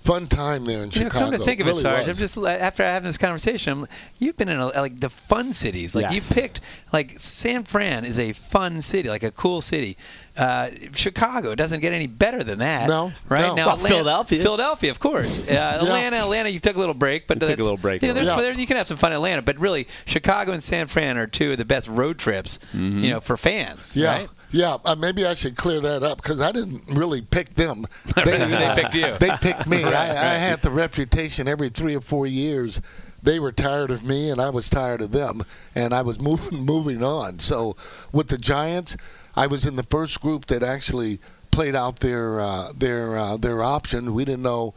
[0.00, 1.30] fun time there in You know, Chicago.
[1.30, 3.86] come to think of it, really Sarge, I'm just after having this conversation, I'm,
[4.18, 5.94] you've been in a, like the fun cities.
[5.94, 6.30] Like Yes.
[6.30, 6.60] you picked
[6.92, 9.96] like San Fran is a fun city, like a cool city.
[10.36, 12.88] Uh, Chicago doesn't get any better than that.
[12.88, 13.54] No, right no.
[13.56, 14.42] now Well, Atlanta- Philadelphia.
[14.42, 15.38] Philadelphia, of course.
[15.46, 18.12] Uh, Atlanta, Atlanta, you took a little break, but took a little break You, know,
[18.12, 18.52] in there's, Atlanta.
[18.52, 21.26] there- you can have some fun in Atlanta, but really, Chicago and San Fran are
[21.26, 23.94] two of the best road trips, you know, for fans.
[23.94, 24.30] yeah, right?
[24.50, 24.78] Yeah.
[24.84, 27.86] Uh, maybe I should clear that up because I didn't really pick them.
[28.14, 29.16] They picked you.
[29.18, 29.84] They picked me.
[29.84, 32.80] I, I had the reputation every three or four years.
[33.22, 35.42] They were tired of me, and I was tired of them,
[35.74, 37.38] and I was moving moving on.
[37.38, 37.76] So
[38.12, 38.96] with the Giants,
[39.36, 43.62] I was in the first group that actually played out their uh, their uh, their
[43.62, 44.14] option.
[44.14, 44.74] We didn't know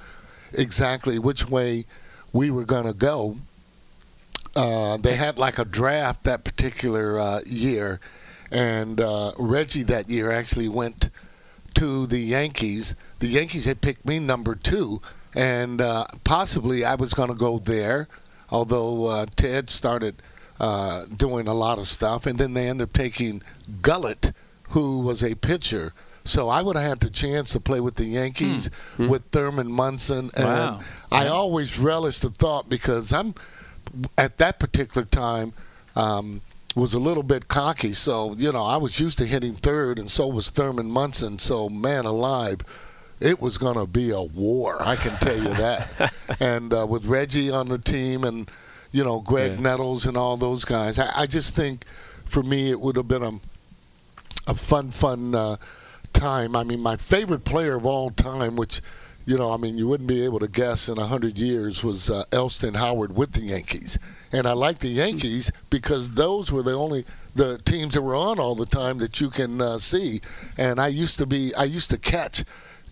[0.54, 1.86] exactly which way
[2.32, 3.38] we were going to go.
[4.56, 8.00] Uh, they had like a draft that particular uh, year,
[8.54, 11.10] and uh, Reggie that year actually went
[11.74, 12.94] to the Yankees.
[13.20, 15.02] The Yankees had picked me number two,
[15.34, 18.08] and uh, possibly I was going to go there,
[18.52, 20.22] although uh, Ted started
[20.60, 23.42] uh, doing a lot of stuff, and then they ended up taking
[23.82, 24.34] Gullett,
[24.70, 25.94] who was a pitcher.
[26.26, 30.30] So I would have had the chance to play with the Yankees with Thurman Munson,
[30.38, 30.80] and Wow.
[31.12, 33.34] I always relished the thought because I'm
[34.18, 35.54] at that particular time
[35.96, 36.42] um,
[36.76, 37.94] was a little bit cocky.
[37.94, 41.40] So you know, I was used to hitting third, and so was Thurman Munson.
[41.40, 42.62] So man alive,
[43.20, 44.82] it was going to be a war.
[44.82, 46.14] I can tell you that.
[46.40, 48.50] and uh, with Reggie on the team, and
[48.92, 49.62] you know Graig Yeah.
[49.62, 51.86] Nettles and all those guys, I, I just think
[52.26, 53.40] for me it would have been a
[54.48, 55.58] a fun, fun uh,
[56.14, 56.56] time.
[56.56, 58.82] I mean, my favorite player of all time, which,
[59.26, 62.10] you know, I mean, you wouldn't be able to guess in a hundred years, was
[62.10, 63.98] uh, Elston Howard with the Yankees.
[64.34, 68.40] And I like the Yankees because those were the only the teams that were on
[68.40, 70.22] all the time that you can uh, see.
[70.58, 72.44] And I used to be, I used to catch,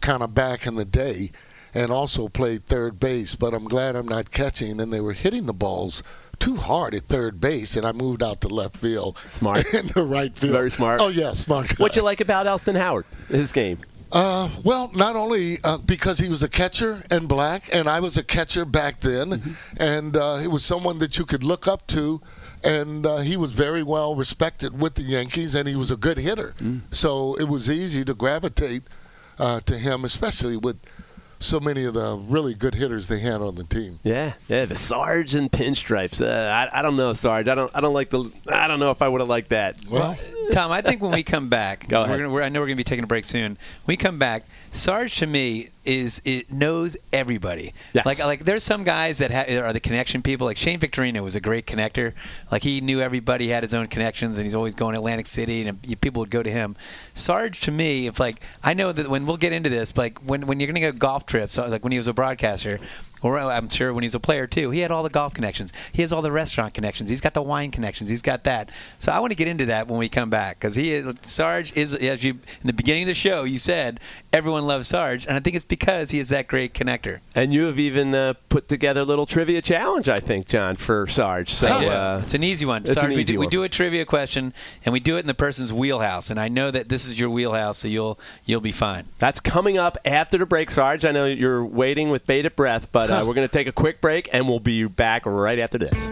[0.01, 1.31] kind of back in the day.
[1.73, 4.79] And also played third base, but I'm glad I'm not catching.
[4.81, 6.03] And they were hitting the balls
[6.37, 9.17] too hard at third base, and I moved out to left field.
[9.27, 9.73] Smart.
[9.73, 10.53] into right field.
[10.53, 10.99] Very smart.
[11.01, 11.69] Oh yeah, smart.
[11.69, 11.75] guy.
[11.77, 13.05] What you like about Elston Howard?
[13.29, 13.77] His game.
[14.11, 18.17] Uh, well, not only uh, because he was a catcher and black, and I was
[18.17, 19.51] a catcher back then, Mm-hmm.
[19.79, 22.21] and uh, he was someone that you could look up to,
[22.63, 26.17] and uh, he was very well respected with the Yankees, and he was a good
[26.17, 26.53] hitter.
[26.59, 26.81] Mm.
[26.91, 28.83] So it was easy to gravitate
[29.39, 30.77] uh, to him, especially with
[31.39, 33.99] so many of the really good hitters they had on the team.
[34.03, 36.21] Yeah, yeah, the Sarge and pinstripes.
[36.21, 37.47] Uh, I, I don't know, Sarge.
[37.47, 38.29] I don't, I don't like the.
[38.47, 39.77] I don't know if I would have liked that.
[39.89, 40.15] Well,
[40.51, 42.77] Tom, I think when we come back, Go we're gonna, we're, I know we're going
[42.77, 43.51] to be taking a break soon.
[43.85, 47.73] When we come back, Sarge to me is it knows everybody.
[47.93, 48.05] Yes.
[48.05, 50.45] Like like there's some guys that ha- are the connection people.
[50.45, 52.13] Like Shane Victorino was a great connector.
[52.51, 55.67] Like he knew everybody had his own connections, and he's always going to Atlantic City,
[55.67, 56.75] and people would go to him.
[57.13, 60.47] Sarge to me, if like I know that when we'll get into this, like when
[60.47, 62.79] when you're going to go golf trips, uh, like when he was a broadcaster.
[63.21, 65.73] Or I'm sure when he's a player too, he had all the golf connections.
[65.91, 67.09] He has all the restaurant connections.
[67.09, 68.09] He's got the wine connections.
[68.09, 68.69] He's got that.
[68.99, 71.75] So I want to get into that when we come back because he is- Sarge
[71.75, 73.99] is as you in the beginning of the show you said
[74.33, 77.19] everyone loves Sarge, and I think it's because he is that great connector.
[77.35, 81.07] And you have even uh, put together a little trivia challenge, I think, John, for
[81.07, 81.49] Sarge.
[81.49, 82.83] So uh, it's an easy one.
[82.83, 84.53] it's an we, easy do, we do a trivia question,
[84.85, 86.29] and we do it in the person's wheelhouse.
[86.29, 89.05] And I know that this is your wheelhouse, so you'll you'll be fine.
[89.19, 91.05] That's coming up after the break, Sarge.
[91.05, 94.01] I know you're waiting with bated breath, but uh, we're going to take a quick
[94.01, 96.07] break, and we'll be back right after this.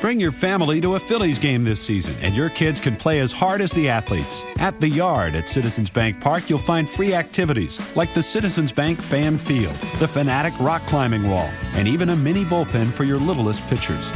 [0.00, 3.32] Bring your family to a Phillies game this season, and your kids can play as
[3.32, 4.46] hard as the athletes.
[4.58, 9.02] At the Yard at Citizens Bank Park, you'll find free activities like the Citizens Bank
[9.02, 13.66] Fan Field, the Fanatic Rock Climbing Wall, and even a mini bullpen for your littlest
[13.68, 14.10] pitchers.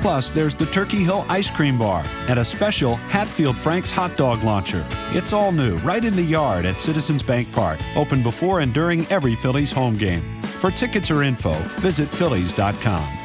[0.00, 4.42] Plus, there's the Turkey Hill Ice Cream Bar and a special Hatfield Frank's hot dog
[4.42, 4.84] launcher.
[5.10, 9.06] It's all new, right in the yard at Citizens Bank Park, open before and during
[9.08, 10.40] every Phillies home game.
[10.42, 13.19] For tickets or info, visit Phillies.com.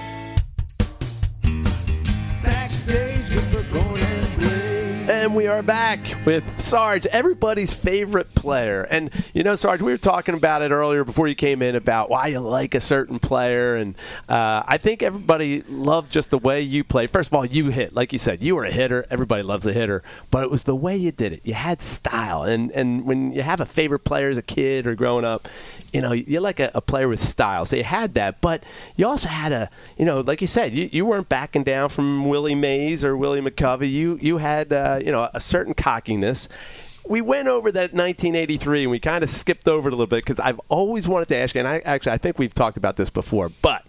[5.26, 8.84] And we are back with Sarge, everybody's favorite player.
[8.84, 12.12] And you know, Sarge, we were talking about it earlier before you came in about
[12.12, 13.96] why you like a certain player, and
[14.30, 17.10] uh, I think everybody loved just the way you played.
[17.10, 19.08] First of all, you hit, like you said, you were a hitter.
[19.10, 21.42] Everybody loves a hitter, but it was the way you did it.
[21.44, 24.94] You had style, and and when you have a favorite player as a kid or
[24.94, 25.50] growing up,
[25.96, 27.66] you know, you're like a, a player with style.
[27.66, 28.62] So you had that, but
[28.98, 32.26] you also had a, you know, like you said, you, you weren't backing down from
[32.26, 33.90] Willie Mays or Willie McCovey.
[33.90, 36.50] You you had, uh, you know, a certain cockiness.
[37.08, 40.26] We went over that 1983 and we kind of skipped over it a little bit
[40.26, 42.98] because I've always wanted to ask you, and I actually I think we've talked about
[42.98, 43.86] this before, but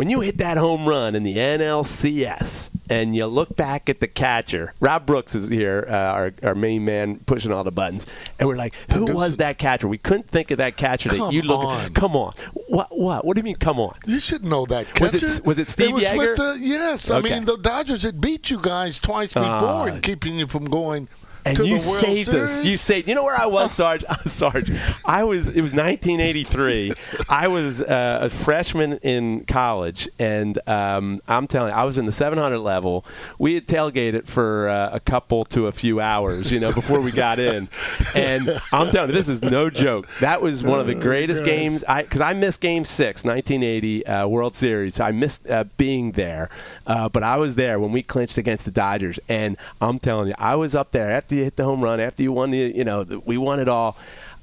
[0.00, 4.08] when you hit that home run in the NLCS and you look back at the
[4.08, 8.06] catcher, Rob Brooks is here, uh, our, our main man pushing all the buttons,
[8.38, 9.86] and we're like, who was that catcher?
[9.88, 11.58] We couldn't think of that catcher that you look.
[11.66, 11.92] on.
[11.92, 12.96] Come on, what?
[12.98, 13.26] What?
[13.26, 13.56] What do you mean?
[13.56, 13.94] Come on.
[14.06, 15.42] You should know that Was it- catcher.
[15.44, 16.34] was it Steve was Yeager?
[16.34, 19.84] The, yes, I mean the Dodgers had beat you guys twice before Ah.
[19.84, 21.10] and keeping you from going
[21.44, 22.58] And you saved Series.
[22.58, 22.64] us.
[22.64, 23.08] You saved.
[23.08, 24.04] You know where I was, Sarge?
[24.26, 24.70] Sarge.
[25.04, 25.48] I was.
[25.48, 26.92] It was 1983.
[27.28, 32.06] I was uh, a freshman in college, and um, I'm telling you, I was in
[32.06, 33.04] the 700 level.
[33.38, 37.10] We had tailgated for uh, a couple to a few hours, you know, before we
[37.12, 37.68] got in.
[38.14, 40.08] And I'm telling you, this is no joke.
[40.20, 41.84] That was one of the greatest games.
[41.88, 45.00] I because I missed Game Six, 1980 uh, World Series.
[45.00, 46.50] I missed uh, being there,
[46.86, 50.34] uh, but I was there when we clinched against the Dodgers, and I'm telling you,
[50.38, 52.84] I was up there after you hit the home run, after you won the, you
[52.84, 53.96] know, the, we won it all.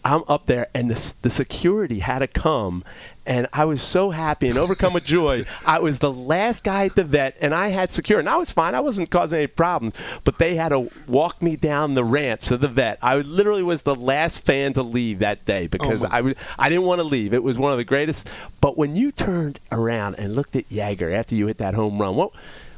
[0.05, 2.85] I'm up there, and the, the security had to come,
[3.25, 5.43] and I was so happy and overcome with joy.
[5.65, 8.49] I was the last guy at the vet, and I had security, and I was
[8.51, 8.73] fine.
[8.73, 12.61] I wasn't causing any problems, but they had to walk me down the ramps of
[12.61, 12.99] the vet.
[13.01, 16.21] I literally was the last fan to leave that day oh, because Oh, my- I
[16.21, 17.33] would- I didn't want to leave.
[17.33, 18.29] It was one of the greatest.
[18.61, 22.15] But when you turned around and looked at Yeager after you hit that home run,
[22.15, 22.31] what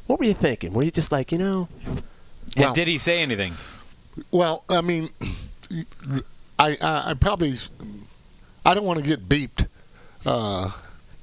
[0.08, 0.74] what were you thinking?
[0.74, 1.68] Were you just like, you know,
[2.58, 3.54] And did he say anything?
[4.32, 5.10] Well, I mean,
[6.58, 7.58] I, I, I probably,
[8.66, 9.68] I don't want to get beeped.
[10.26, 10.72] Uh,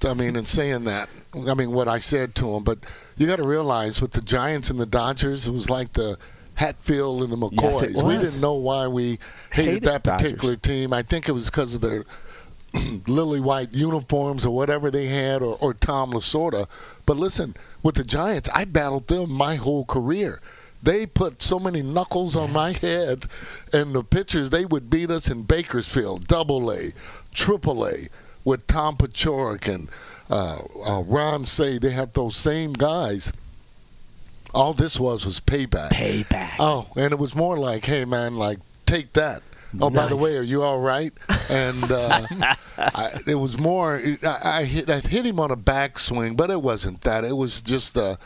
[0.04, 1.09] I mean, in saying that,
[1.48, 2.78] I mean what I said to him, but
[3.16, 6.18] you got to realize with the Giants and the Dodgers, it was like the
[6.54, 7.82] Hatfield and the McCoys.
[7.82, 9.18] it we didn't know why we
[9.50, 10.28] hated, Hated that Dodgers.
[10.28, 10.92] particular team.
[10.92, 12.04] I think it was because of their
[13.06, 16.66] lily white uniforms or whatever they had, or, or Tom Lasorda.
[17.04, 20.40] But listen, with the Giants, I battled them my whole career.
[20.82, 23.26] They put so many knuckles on my head,
[23.72, 26.92] and the pitchers they would beat us in Bakersfield, Double A,
[27.34, 28.08] Triple A,
[28.44, 29.88] with Tom Paciorek and
[30.30, 31.78] uh, uh, Ron Cey.
[31.78, 33.32] They had those same guys.
[34.54, 35.90] All this was was payback.
[35.90, 36.54] payback?
[36.58, 39.42] Oh, and it was more like, hey man, like take that.
[39.80, 41.12] Oh, by the way, are you all right?
[41.50, 42.26] And uh,
[42.78, 44.00] I, it was more.
[44.22, 47.24] I, I hit I hit him on a backswing, but it wasn't that.
[47.24, 48.18] It was just the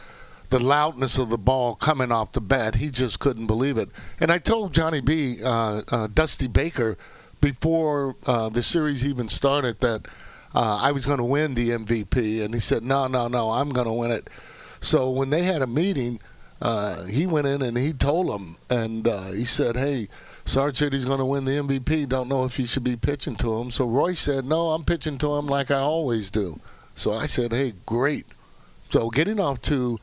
[0.50, 2.74] the loudness of the ball coming off the bat.
[2.74, 3.88] He just couldn't believe it.
[4.18, 6.98] And I told Johnny B, uh, uh, Dusty Baker,
[7.40, 10.06] before uh, the series even started that
[10.54, 13.70] uh, I was going to win the MVP, and he said, "No, no, no, I'm
[13.70, 14.28] going to win it."
[14.80, 16.20] So when they had a meeting,
[16.60, 20.08] uh, he went in and he told them, and uh, he said, "Hey,
[20.44, 22.08] Sarge said he's going to win the MVP.
[22.08, 25.18] Don't know if you should be pitching to him." So Roy said, "No, I'm pitching
[25.18, 26.58] to him like I always do."
[26.96, 28.26] So I said, "Hey, great."
[28.90, 30.00] So getting off to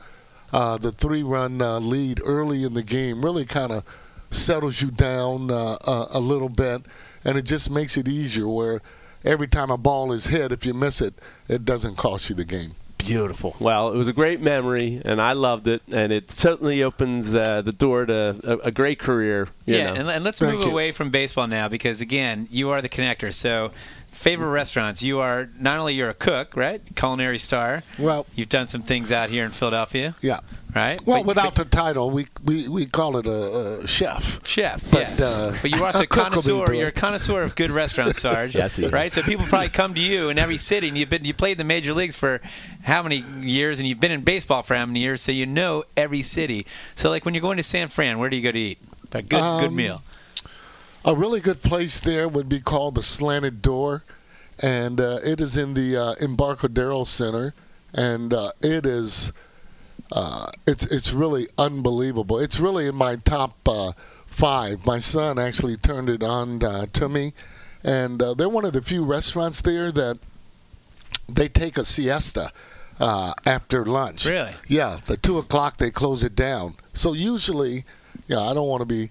[0.51, 3.83] uh, the three-run uh, lead early in the game really kind of
[4.31, 6.83] settles you down uh, uh, a little bit,
[7.23, 8.47] and it just makes it easier.
[8.47, 8.81] Where
[9.23, 11.13] every time a ball is hit, if you miss it,
[11.47, 12.71] it doesn't cost you the game.
[12.97, 13.55] Beautiful.
[13.59, 17.61] Well, it was a great memory, and I loved it, and it certainly opens uh,
[17.61, 19.47] the door to a, a great career.
[19.65, 19.99] you yeah, know.
[19.99, 20.71] and, and let's Thank move you.
[20.71, 23.33] away from baseball now because again, you are the connector.
[23.33, 23.71] So,
[24.07, 25.03] favorite restaurants.
[25.03, 26.81] You are not only you're a cook, right?
[26.95, 27.83] Culinary star.
[27.99, 30.39] Well, You've done some things out here in Philadelphia, yeah.
[30.75, 30.99] right?
[31.05, 34.45] Well, But- without the title, we we, we call it a, a chef.
[34.45, 35.19] Chef, But, yes.
[35.21, 36.73] uh, but you're also a a cook will be connoisseur.
[36.73, 38.55] You're a connoisseur of good restaurants, Sarge.
[38.55, 38.91] Yes, he is.
[38.91, 39.11] right.
[39.13, 41.57] So people probably come to you in every city, and you've been you played in
[41.59, 42.41] the major leagues for
[42.83, 45.83] how many years, and you've been in baseball for how many years, so you know
[45.95, 46.65] every city.
[46.95, 48.79] So like when you're going to San Fran, where do you go to eat?
[49.13, 50.01] A good good Um, meal.
[51.07, 54.03] A really good place there would be called the Slanted Door,
[54.61, 57.53] and uh, it is in the uh, Embarcadero Center,
[57.93, 59.31] and uh, it is
[60.11, 62.37] uh, it's it's really unbelievable.
[62.39, 63.93] It's really in my top uh,
[64.25, 64.85] five.
[64.85, 67.31] My son actually turned it on uh, to me,
[67.85, 70.19] and uh, they're one of the few restaurants there that
[71.29, 72.51] they take a siesta
[72.99, 74.25] uh, after lunch.
[74.25, 74.55] Really?
[74.67, 76.75] Yeah, the two o'clock they close it down.
[76.93, 77.85] So usually,
[78.27, 79.09] yeah, I don't want to be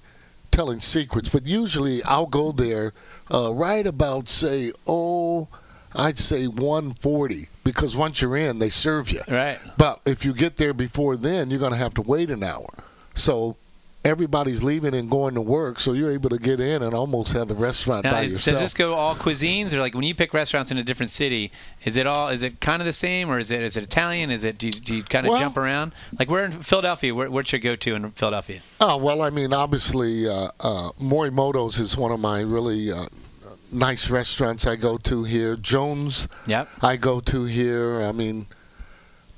[0.56, 2.94] telling secrets, but usually I'll go there
[3.30, 5.48] uh, right about say oh,
[5.94, 9.20] I'd say one forty because once you're in, they serve you.
[9.28, 9.58] Right.
[9.76, 12.68] But if you get there before then, you're going to have to wait an hour.
[13.14, 13.56] So
[14.06, 17.48] everybody's leaving and going to work, so you're able to get in and almost have
[17.48, 18.54] the restaurant Now, by is, yourself.
[18.54, 21.50] does this go all cuisines, or like when you pick restaurants in a different city,
[21.84, 24.30] is it all is it kind of the same, or is it is it Italian?
[24.30, 25.92] Is it do you, do you kind of Well- jump around?
[26.18, 27.14] Like we're in Philadelphia.
[27.14, 28.60] Where, where'd you go to in Philadelphia?
[28.80, 33.06] Oh well, I mean, obviously, uh, uh, Morimoto's is one of my really uh,
[33.72, 35.56] nice restaurants I go to here.
[35.56, 36.68] Jones, Yep.
[36.82, 38.02] I go to here.
[38.02, 38.46] I mean,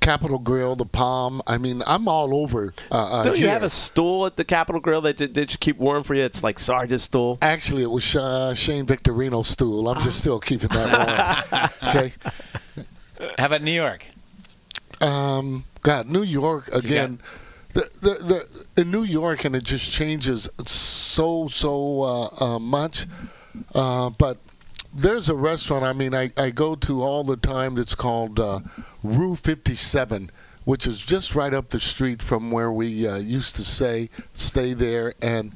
[0.01, 1.41] Capital Grille, the Palm.
[1.45, 2.73] I mean, I'm all over.
[2.91, 3.53] Uh, uh, Don't you here.
[3.53, 6.23] have a stool at the Capital Grille that did, did you keep warm for you?
[6.23, 7.37] It's like Sarge's stool.
[7.41, 9.87] Actually, it was uh, Shane Victorino's stool.
[9.87, 11.69] I'm just still keeping that warm.
[11.95, 12.13] okay.
[13.37, 14.05] How about New York?
[15.01, 17.19] Um, God, New York again.
[17.73, 23.05] The, the the in New York, and it just changes so so uh, uh, much.
[23.75, 24.37] Uh, but
[24.93, 25.83] there's a restaurant.
[25.83, 27.75] I mean, I, I go to all the time.
[27.75, 28.61] That's called uh,
[29.03, 30.29] Rue 57,
[30.65, 34.73] which is just right up the street from where we uh, used to say stay
[34.73, 35.51] there, and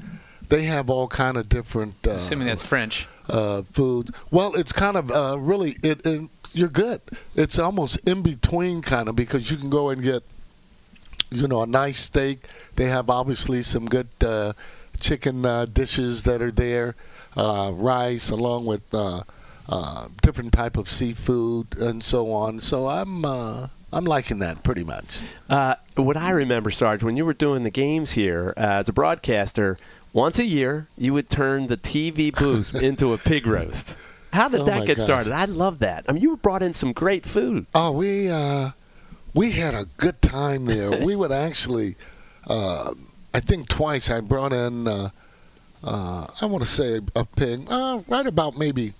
[0.50, 1.96] they have all kind of different.
[2.06, 3.08] Uh, Assuming that's French.
[3.30, 4.12] uh, foods.
[4.32, 6.30] Well, it's kind of uh, really it, it.
[6.54, 7.02] You're good.
[7.36, 10.22] It's almost in between, kind of, because you can go and get,
[11.32, 12.46] you know, a nice steak.
[12.76, 14.54] They have obviously some good uh,
[15.00, 16.96] chicken uh, dishes that are there,
[17.36, 18.84] uh, rice along with
[19.70, 22.60] uh, different type of seafood and so on.
[22.62, 25.20] So I'm uh, I'm liking that pretty much.
[25.50, 28.94] Uh, what I remember, Sarge, when you were doing the games here uh, as a
[28.94, 29.78] broadcaster,
[30.14, 33.96] once a year you would turn the TV booth into a pig roast.
[34.32, 35.06] How did Oh that get gosh.
[35.06, 35.32] started?
[35.32, 36.06] I love that.
[36.10, 37.68] I mean, you brought in some great food.
[37.76, 38.72] Oh, we uh,
[39.36, 40.90] we had a good time there.
[41.06, 41.96] we would actually,
[42.48, 42.94] uh,
[43.34, 45.10] I think twice I brought in, uh,
[45.84, 48.94] uh, I want to say a pig, uh, right about maybe,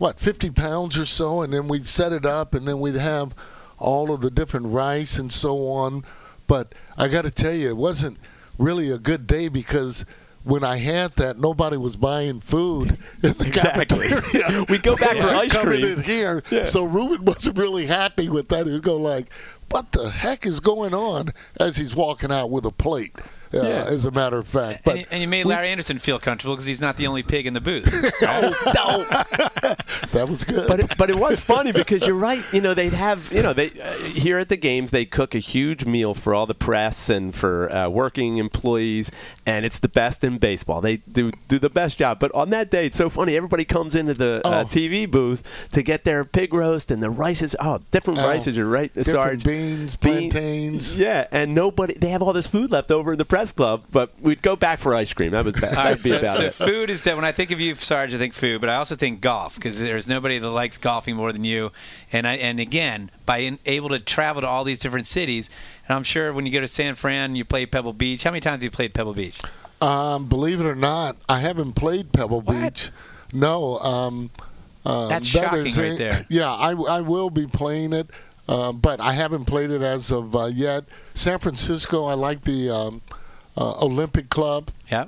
[0.00, 3.34] what, 50 pounds or so, and then we'd set it up, and then we'd have
[3.78, 6.04] all of the different rice and so on.
[6.48, 8.18] But I got to tell you, it wasn't
[8.58, 10.04] really a good day because.
[10.42, 14.08] When I had that, nobody was buying food in the Exactly.
[14.08, 14.64] cafeteria.
[14.70, 15.98] We go back for ice coming cream.
[15.98, 16.42] in here.
[16.50, 16.64] Yeah.
[16.64, 18.66] So Ruben wasn't really happy with that.
[18.66, 19.26] He was going like,
[19.70, 23.14] "What the heck is going on?" As he's walking out with a plate.
[23.52, 23.84] Uh, Yeah.
[23.88, 26.18] As a matter of fact, but and, you, and you made we- Larry Andersen feel
[26.18, 27.88] comfortable because he's not the only pig in the booth.
[28.22, 29.04] Oh, no.
[30.12, 30.68] that was good.
[30.68, 32.42] but it, but it was funny because you're right.
[32.52, 35.38] You know, they'd have you know they uh, here at the games they cook a
[35.38, 39.10] huge meal for all the press and for uh, working employees,
[39.46, 40.80] and it's the best in baseball.
[40.80, 42.18] They do do the best job.
[42.20, 43.36] But on that day, it's so funny.
[43.36, 44.64] Everybody comes into the uh, Oh.
[44.64, 47.54] TV booth to get their pig roast and the rices.
[47.60, 48.56] Oh, different Oh, rices.
[48.56, 49.44] You're right, different Sarge.
[49.44, 50.98] beans, Bean- plantains.
[50.98, 51.94] Yeah, and nobody.
[51.94, 54.78] They have all this food left over in the press club, but we'd go back
[54.78, 55.32] for ice cream.
[55.32, 56.54] That was that All right, would be so, about so it.
[56.54, 58.96] food is that when I think of you, Sarge, I think food, but I also
[58.96, 61.72] think golf because there's nobody that likes golfing more than you.
[62.12, 65.48] And I, and again, by in, able to travel to all these different cities,
[65.88, 68.24] and I'm sure when you go to San Fran, you play Pebble Beach.
[68.24, 69.38] How many times have you played Pebble Beach?
[69.80, 72.60] um, believe it or not, I haven't played Pebble What?
[72.74, 72.90] Beach.
[73.32, 73.78] No.
[73.78, 74.30] Um,
[74.84, 76.26] uh, That's that shocking right there.
[76.30, 78.10] Yeah, I, I will be playing it,
[78.48, 80.84] uh, but I haven't played it as of uh, yet.
[81.14, 83.02] San Francisco, I like the um,
[83.56, 84.70] uh, Olympic Club.
[84.90, 85.06] Yeah.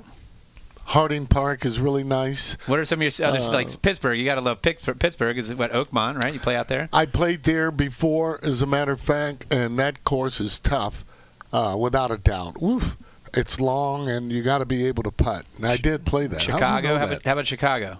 [0.85, 2.57] Harding Park is really nice.
[2.65, 4.17] What are some of your other Uh, like Pittsburgh?
[4.19, 5.37] You got to love Pittsburgh.
[5.37, 6.33] Is what Oakmont, right?
[6.33, 6.89] You play out there.
[6.91, 11.03] I played there before, as a matter of fact, and that course is tough,
[11.51, 12.61] uh, without a doubt.
[12.61, 12.97] Oof.
[13.35, 15.45] it's long, and you got to be able to putt.
[15.57, 16.35] And I did play that.
[16.37, 16.87] How'd you Chicago.
[16.89, 17.11] know How that?
[17.13, 17.99] about, how about Chicago?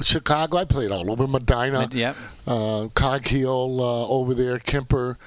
[0.00, 2.16] Chicago, I played all over Medinah, Mid- yep.
[2.46, 5.18] uh, Cog Hill uh, over there, Kemper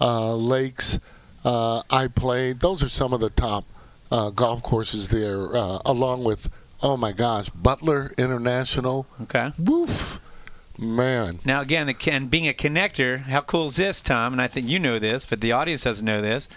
[0.00, 0.98] uh, Lakes.
[1.44, 2.60] Uh, I played.
[2.60, 3.64] Those are some of the top
[4.10, 6.48] uh, golf courses there, uh, along with
[6.82, 9.06] oh my gosh, Butler International.
[9.22, 9.52] Okay.
[9.58, 10.20] Woof,
[10.78, 11.40] man.
[11.44, 14.32] Now again, the, and being a connector, how cool is this, Tom?
[14.34, 16.48] And I think you know this, but the audience doesn't know this.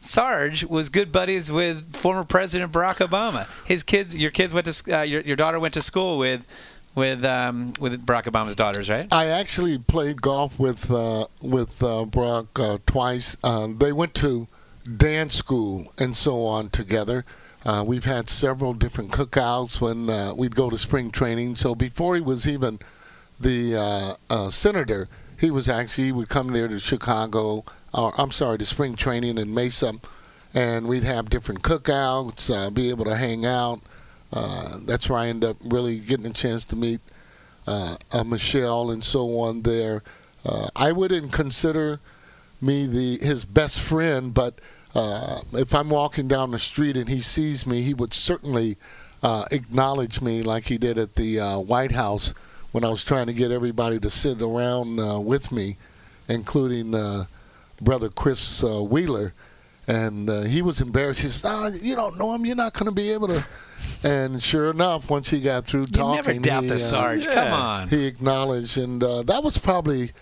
[0.00, 3.48] Sarge was good buddies with former President Barack Obama.
[3.64, 6.46] His kids, your kids went to, uh, your your daughter went to school with,
[6.94, 9.08] with um, with Barack Obama's daughters, right?
[9.12, 13.36] I actually played golf with uh, with uh, Brock uh, twice.
[13.42, 14.46] Uh, they went to
[14.96, 17.24] dance school and so on together.
[17.64, 21.56] Uh, we've had several different cookouts when uh, we'd go to spring training.
[21.56, 22.78] So before he was even
[23.38, 25.08] the uh, uh, senator,
[25.38, 27.64] he was actually he would come there to Chicago.
[27.92, 29.94] Or I'm sorry, to spring training in Mesa,
[30.54, 33.80] and we'd have different cookouts, uh, be able to hang out.
[34.32, 37.00] Uh, that's where I ended up really getting a chance to meet
[38.26, 40.02] Michelle and so on there.
[40.76, 42.00] I wouldn't consider
[42.60, 44.58] me the his best friend, but
[44.94, 48.76] uh, if I'm walking down the street and he sees me, he would certainly
[49.22, 52.34] uh, acknowledge me like he did at the uh, White House
[52.72, 55.76] when I was trying to get everybody to sit around uh, with me,
[56.28, 57.24] including uh,
[57.80, 59.34] brother Chris uh, Wheeler.
[59.86, 61.22] And uh, he was embarrassed.
[61.22, 62.44] He said, oh, "You don't know him.
[62.44, 63.46] You're not going to be able to."
[64.04, 67.24] And sure enough, once he got through You talking, never doubt he, the Sarge.
[67.24, 67.88] Come on.
[67.88, 70.12] he acknowledged, and uh, that was probably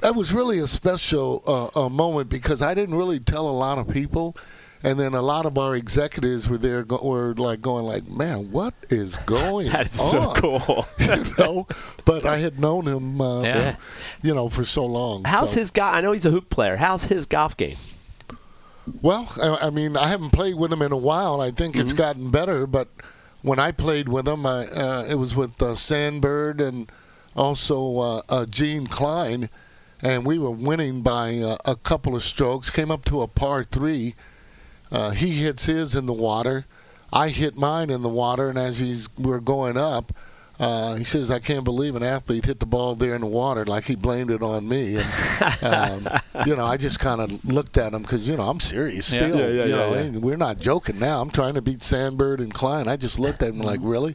[0.00, 3.78] that was really a special uh, uh, moment because I didn't really tell a lot
[3.78, 4.36] of people,
[4.82, 8.50] and then a lot of our executives were there, go, were like going like, "Man,
[8.52, 10.88] what is going That is on?" That's so cool.
[10.98, 11.66] you know,
[12.04, 13.76] but I had known him, uh, Yeah.
[14.22, 15.24] you know, for so long.
[15.24, 15.60] How's so.
[15.60, 15.94] his golf?
[15.94, 16.76] I know he's a hoop player.
[16.76, 17.76] How's his golf game?
[19.02, 21.40] Well, I, I mean, I haven't played with him in a while.
[21.40, 22.88] I think it's gotten better, but
[23.42, 26.90] when I played with him, I, uh, it was with uh, Sandberg and
[27.34, 29.50] also uh, uh, Gene Klein,
[30.02, 32.70] and we were winning by uh, a couple of strokes.
[32.70, 34.14] Came up to a par three.
[34.90, 36.66] Uh, he hits his in the water.
[37.12, 40.12] I hit mine in the water, and as he's we're going up,
[40.58, 43.64] uh, he says, "I can't believe an athlete hit the ball there in the water."
[43.64, 44.96] Like he blamed it on me,
[45.62, 48.60] and um, you know, I just kind of looked at him because you know I'm
[48.60, 49.26] serious Yeah.
[49.26, 49.38] still.
[49.38, 50.00] Yeah, yeah, you yeah, know, yeah.
[50.00, 51.20] and we're not joking now.
[51.20, 52.88] I'm trying to beat Sandberg and Klein.
[52.88, 54.14] I just looked at him like, really,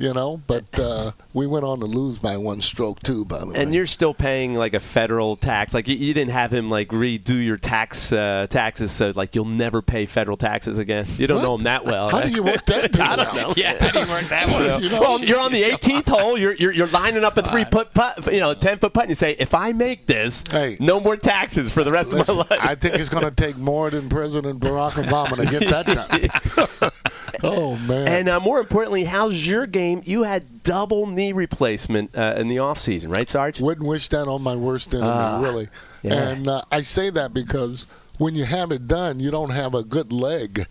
[0.00, 0.40] you know.
[0.46, 3.24] But uh, we went on to lose by one stroke too.
[3.24, 5.74] By the way, And you're still paying like a federal tax.
[5.74, 9.44] Like you, you didn't have him like redo your tax uh, taxes, so like you'll
[9.44, 11.04] never pay federal taxes again.
[11.16, 11.46] You don't What?
[11.46, 12.08] know him that well.
[12.08, 12.26] How right?
[12.30, 13.34] do you work that deal I don't out?
[13.34, 13.54] know.
[13.56, 14.82] Yeah, it didn't work that well.
[14.82, 15.00] You know?
[15.00, 16.38] Well, you're on the 18th hole.
[16.38, 19.10] You're, you're you're lining up a three put putt, you know, 10 foot putt, and
[19.10, 20.76] you say, if I make this, Hey.
[20.80, 22.64] no more taxes for the rest Listen, of my life.
[22.64, 26.90] I think it's going to take more than President Barack Obama to get that done.
[27.42, 28.08] oh man!
[28.08, 30.02] and uh, more importantly, how's your game?
[30.04, 33.60] You had double knee replacement uh, in the off season, right, Sarge?
[33.60, 35.68] Wouldn't wish that on my worst enemy, Ah, really.
[36.02, 36.28] yeah.
[36.30, 37.86] And uh, I say that because
[38.18, 40.66] when you have it done, you don't have a good leg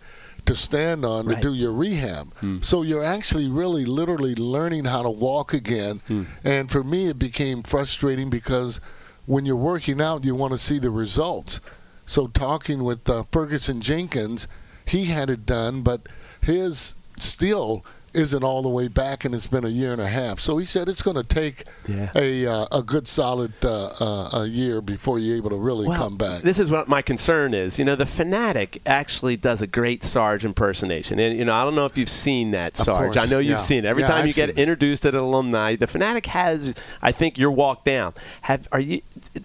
[0.46, 1.36] to stand on Right.
[1.36, 2.32] to do your rehab.
[2.62, 6.00] So you're actually really literally learning how to walk again.
[6.44, 8.80] And for me, it became frustrating because
[9.26, 11.60] when you're working out, you want to see the results.
[12.06, 14.48] So talking with uh, Ferguson Jenkins,
[14.86, 16.08] he had it done, but
[16.42, 17.84] his still
[18.14, 20.40] isn't all the way back, and it's been a year and a half.
[20.40, 22.10] So he said it's going to take Yeah.
[22.14, 25.98] a uh, a good solid uh, uh, a year before you're able to really Well,
[25.98, 26.42] come back.
[26.42, 27.78] This is what my concern is.
[27.78, 31.74] You know, the Phanatic actually does a great Sarge impersonation, and you know, I don't
[31.74, 33.14] know if you've seen that Sarge.
[33.14, 33.56] course, I know you've yeah.
[33.58, 33.88] seen it.
[33.88, 37.38] Every Yeah, time I've you get introduced at an alumni, the Phanatic has, I think,
[37.38, 38.14] your walk down.
[38.42, 39.02] Have are you?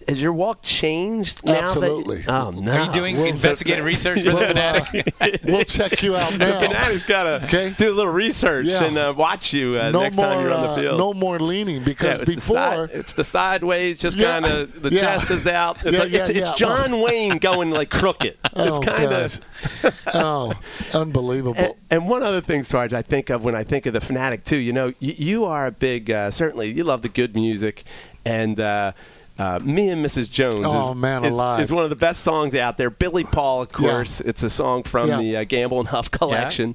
[0.08, 1.68] Has your walk changed now?
[1.68, 2.22] Absolutely.
[2.22, 2.72] That, oh no!
[2.72, 5.12] Are you doing Well, investigative research for the Phanatic?
[5.22, 6.62] uh, we'll check you out The now.
[6.62, 7.74] Phanatic's got to Okay.
[7.78, 8.84] do a little research Yeah.
[8.84, 10.98] and uh, watch you uh, no next more, time you're on the uh, field.
[10.98, 14.40] no more leaning Yeah, because it's, the before side, it's the sideways, just Yeah.
[14.40, 15.02] kind of the Yeah.
[15.02, 15.78] chest is out.
[15.84, 16.52] It's, Yeah, like, it's, yeah, it's.
[16.54, 18.38] John Wayne going like crooked.
[18.58, 19.40] It's oh kind gosh,
[19.84, 19.94] of.
[20.14, 20.54] oh
[20.94, 21.56] unbelievable.
[21.58, 24.44] And, and one other thing, Sarge, I think of when I think of the Phanatic
[24.46, 24.56] too.
[24.58, 26.10] You know, you, you are a big.
[26.10, 27.84] Uh, certainly, you love the good music,
[28.26, 28.60] and.
[28.60, 28.92] Uh,
[29.38, 30.32] uh, me and Mrs.
[30.32, 31.60] Jones Oh, is, man is, alive.
[31.60, 32.90] is one of the best songs out there.
[32.90, 35.18] Billy Paul, of course, it's a song from Yeah.
[35.18, 36.74] the uh, Gamble and Huff collection.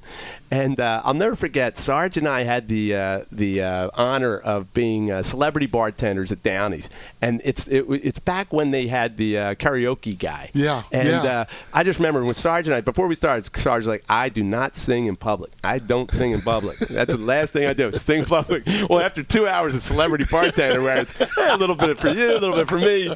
[0.53, 4.73] And uh, I'll never forget, Sarge and I had the uh, the uh, honor of
[4.73, 6.89] being uh, celebrity bartenders at Downey's,
[7.21, 10.49] and it's it, it's back when they had the uh, karaoke guy.
[10.53, 11.21] Yeah, And yeah.
[11.23, 14.27] Uh, I just remember when Sarge and I, before we started, Sarge was like, "I
[14.27, 15.51] do not sing in public.
[15.63, 16.77] I don't sing in public.
[16.89, 17.87] That's the last thing I do.
[17.87, 21.55] is Sing in public." Well, after two hours of celebrity bartender, where it's eh, a
[21.55, 23.07] little bit for you, a little bit for me,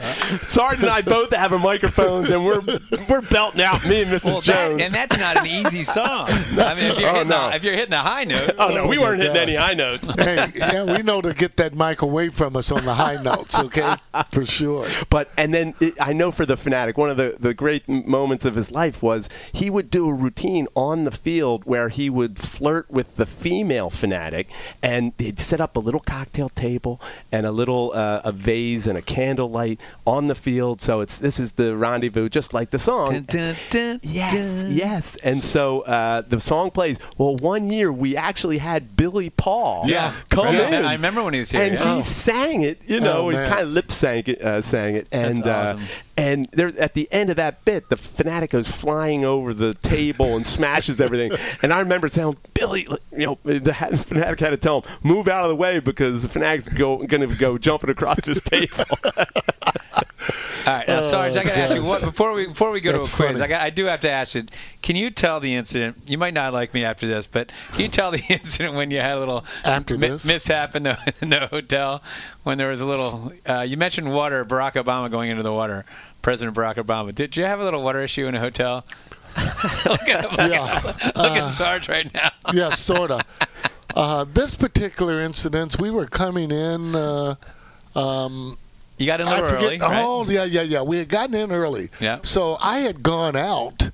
[0.41, 2.61] Sarge and I both have our microphones, and we're
[3.09, 4.23] we're belting out me and Mrs.
[4.23, 4.81] Well, that, Jones.
[4.83, 6.27] and that's not an easy song.
[6.29, 7.49] I mean, if you're, Oh, hitting, no.
[7.49, 9.43] the, if you're hitting the high note, oh no, we Oh, weren't hitting gosh.
[9.43, 10.07] any high notes.
[10.17, 13.57] hey, yeah, we know to get that mic away from us on the high notes,
[13.57, 13.95] okay?
[14.32, 14.88] For sure.
[15.09, 18.45] But and then it, I know for the Phanatic, one of the, the great moments
[18.45, 22.39] of his life was he would do a routine on the field where he would
[22.39, 24.47] flirt with the female fanatic,
[24.82, 27.01] and they'd set up a little cocktail table
[27.32, 30.82] and a little uh, a vase and a candlelight on the field.
[30.82, 33.11] So it's this is the rendezvous, just like the song.
[33.11, 34.71] Dun, dun, dun, Yes, dun.
[34.71, 35.15] yes.
[35.17, 36.99] And so uh, the song plays.
[37.18, 40.13] Well, one year we actually had Billy Paul Yeah.
[40.30, 40.86] come Right, in.
[40.86, 41.61] I remember when he was here.
[41.61, 41.95] And yeah.
[41.95, 45.07] he sang it, you know, Oh, he kind of lip sang it, uh, sang it,
[45.11, 45.88] and That's uh, awesome.
[46.18, 50.36] And there at the end of that bit, the Phanatic goes flying over the table
[50.36, 51.38] and smashes everything.
[51.61, 55.43] And I remember telling Billy, you know, the Phanatic had to tell him move out
[55.43, 58.86] of the way because the Phanatic's go going to go jumping across this table.
[60.68, 62.82] All right, now, Sarge, I got to oh, ask you what before we before we
[62.82, 63.11] go to a quiz.
[63.34, 63.41] funny.
[63.41, 64.45] I got I do have to ask you.
[64.82, 65.97] Can you tell the incident?
[66.07, 68.97] You might not like me after this, but can you tell the incident when you
[68.99, 70.26] had a little After mi- this?
[70.26, 72.01] mishap in the in the hotel
[72.45, 73.33] when there was a little?
[73.45, 74.45] Uh, you mentioned water.
[74.45, 75.83] Barack Obama going into the water.
[76.21, 77.13] President Barack Obama.
[77.13, 78.85] Did you have a little water issue in a hotel?
[79.85, 80.81] look at, look Yeah.
[81.03, 82.29] at, look at Sarge right now.
[82.53, 83.21] yeah, sort of.
[83.95, 86.95] Uh, this particular incident, we were coming in.
[86.95, 87.35] Uh,
[87.95, 88.57] um,
[88.97, 89.63] You got in a I little forget.
[89.65, 90.03] early, right?
[90.05, 90.81] Oh, yeah, yeah, yeah.
[90.81, 91.89] We had gotten in early.
[91.99, 92.19] Yeah.
[92.23, 93.89] So I had gone out,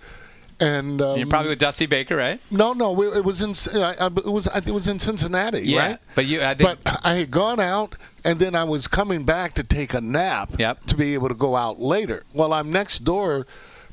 [0.62, 2.40] and um, You're probably with Dusty Baker, right?
[2.52, 2.92] no, no.
[2.92, 3.52] we- It was in.
[3.82, 4.48] uh, It was.
[4.48, 5.80] It was in Cincinnati, Yeah.
[5.80, 5.98] right?
[6.16, 9.54] But you, I think, But I had gone out, and then I was coming back
[9.56, 10.86] to take a nap Yep.
[10.88, 12.24] to be able to go out later.
[12.34, 13.46] Well, I'm next door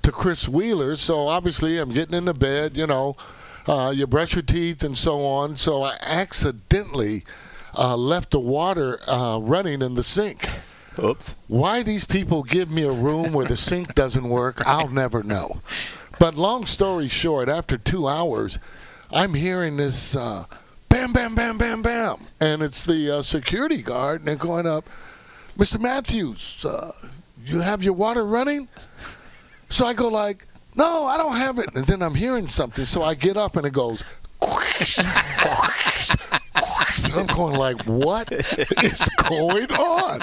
[0.02, 2.76] to Chris Wheeler, so obviously I'm getting into bed.
[2.76, 3.16] You know,
[3.66, 5.56] uh, you brush your teeth and so on.
[5.56, 7.24] So I accidentally
[7.76, 10.48] uh, left the water uh, running in the sink.
[11.02, 11.36] Oops.
[11.46, 15.60] Why these people give me a room where the sink doesn't work, I'll never know.
[16.18, 18.58] But long story short, after two hours,
[19.10, 20.44] I'm hearing this uh,
[20.88, 22.18] bam, bam, bam, bam, bam.
[22.40, 24.88] And it's the uh, security guard, and they're going up,
[25.56, 25.80] Mr.
[25.80, 26.92] Matthews, uh,
[27.44, 28.68] you have your water running?
[29.70, 31.74] So I go like, no, I don't have it.
[31.74, 34.04] And then I'm hearing something, so I get up and it goes,
[37.16, 40.20] I'm going like, what is going on?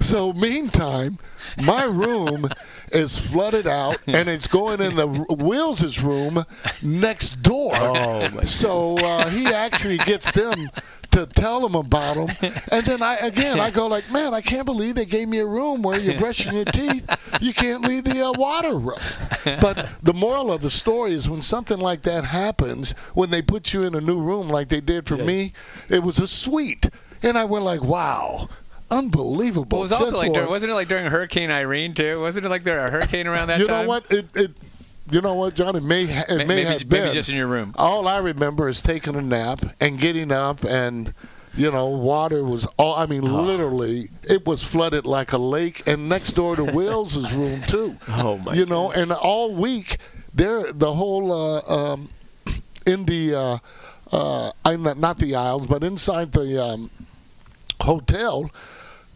[0.00, 1.18] So meantime,
[1.62, 2.48] my room
[2.92, 6.44] is flooded out, and it's going in the Wheels's room
[6.82, 7.72] next door.
[7.74, 10.70] Oh, my So uh, he actually gets them
[11.10, 14.66] to tell him about him, and then I again I go like, man, I can't
[14.66, 17.04] believe they gave me a room where you're brushing your teeth.
[17.40, 19.60] You can't leave the uh, water running.
[19.60, 23.72] But the moral of the story is when something like that happens, when they put
[23.72, 25.52] you in a new room like they did for me,
[25.88, 26.88] it was a suite,
[27.22, 28.48] and I went like, wow.
[28.90, 29.66] Unbelievable.
[29.78, 32.20] Well, it was also like during, wasn't it like during Hurricane Irene too?
[32.20, 33.82] Wasn't it like there a hurricane around that you time?
[33.84, 34.10] know what?
[34.12, 34.50] It, it,
[35.10, 35.76] you know what, John?
[35.76, 37.14] It may, ha- it may maybe- have maybe been.
[37.14, 37.74] just in your room.
[37.76, 41.12] All I remember is taking a nap and getting up, and
[41.54, 42.94] you know, water was all.
[42.94, 43.42] I mean, Oh.
[43.42, 47.96] literally, it was flooded like a lake, and next door to Wheels's room too.
[48.08, 49.98] Oh, my You know, and all week,
[50.34, 52.08] there, the whole uh, um,
[52.86, 53.58] in the, uh,
[54.12, 56.90] uh, I'm not, not the aisles, but inside the um,
[57.80, 58.50] hotel.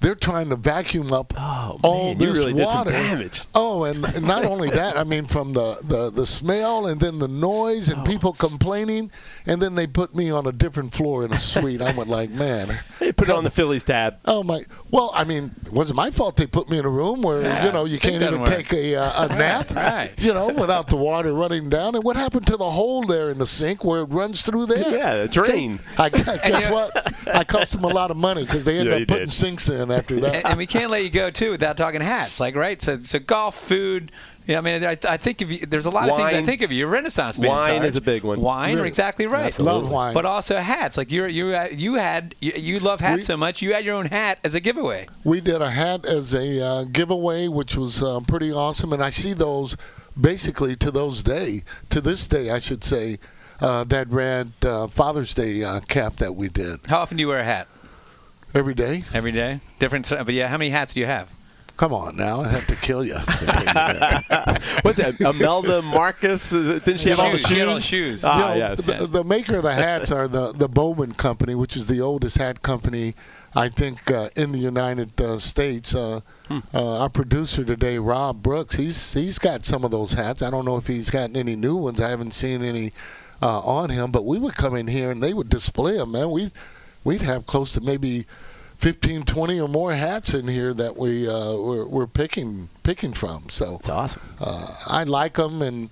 [0.02, 2.90] They're trying to vacuum up Oh, all man, this really water.
[2.90, 3.42] damage.
[3.54, 7.28] Oh, and not only that, I mean, from the, the, the smell and then the
[7.28, 7.94] noise Oh.
[7.96, 9.10] and people complaining,
[9.46, 11.80] and then they put me on a different floor in a suite.
[11.80, 14.16] I went like, man, They put it on the Phillies tab.
[14.26, 14.64] oh my.
[14.90, 17.84] Well, I mean, wasn't my fault they put me in a room where you know
[17.86, 18.48] you can't even work.
[18.48, 20.10] take a uh, a nap, right.
[20.18, 21.94] You know, without the water running down.
[21.94, 24.90] And what happened to the hole there in the sink where it runs through there?
[24.90, 25.80] Yeah, the drain.
[25.98, 27.14] I guess what?
[27.28, 29.32] I cost them a lot of money because they ended Yeah, up putting did.
[29.32, 30.44] sinks in after and, that.
[30.46, 32.80] and we can't let you go too without talking hats, like right?
[32.80, 34.10] So, so golf, food.
[34.46, 36.42] You know, I mean, I, I think of you, there's a lot of things I
[36.42, 36.78] think of you.
[36.78, 37.50] You're Renaissance man.
[37.50, 37.84] Wine Sarge.
[37.84, 38.40] is a big one.
[38.40, 38.88] Wine, Really?
[38.88, 39.46] exactly right.
[39.46, 39.80] Absolutely.
[39.82, 40.14] Love wine.
[40.14, 40.96] But also hats.
[40.96, 43.62] Like you, you, you had, you, you love hats We- so much.
[43.62, 45.06] You had your own hat as a giveaway.
[45.22, 49.10] We did a hat as a uh, giveaway, which was uh, pretty awesome, and I
[49.10, 49.76] see those
[50.20, 53.18] basically to those day, to this day, I should say,
[53.60, 57.28] uh, that red uh, Father's Day uh, cap that we did How often do you
[57.28, 57.68] wear a hat?
[58.54, 59.04] Every day.
[59.14, 60.08] Every day, different.
[60.10, 61.28] But yeah, how many hats do you have?
[61.78, 63.14] Come on now, I have to kill you.
[63.14, 64.60] to pay you that.
[64.82, 65.18] What's that?
[65.20, 66.50] Imelda Marcos?
[66.50, 68.20] Didn't she have all the Shoes, she had all the shoes?
[68.20, 68.24] shoes.
[68.24, 68.84] Ah, You know, yes.
[68.84, 72.36] the, the maker of the hats are the the Bollman Company, which is the oldest
[72.36, 73.14] hat company,
[73.56, 75.94] I think, uh, in the United uh, States.
[75.94, 76.58] Uh, Hmm.
[76.74, 80.42] uh, our producer today, Rob Brooks, he's he's got some of those hats.
[80.42, 82.02] I don't know if he's gotten any new ones.
[82.02, 82.92] I haven't seen any
[83.40, 86.12] uh, on him, but we would come in here and they would display them.
[86.12, 86.50] Man, we
[87.04, 88.26] we'd have close to maybe.
[88.78, 93.48] 15, 20 or more hats in here that we uh, we're, we're picking picking from.
[93.48, 94.20] So It's awesome.
[94.40, 95.88] uh, I like them, and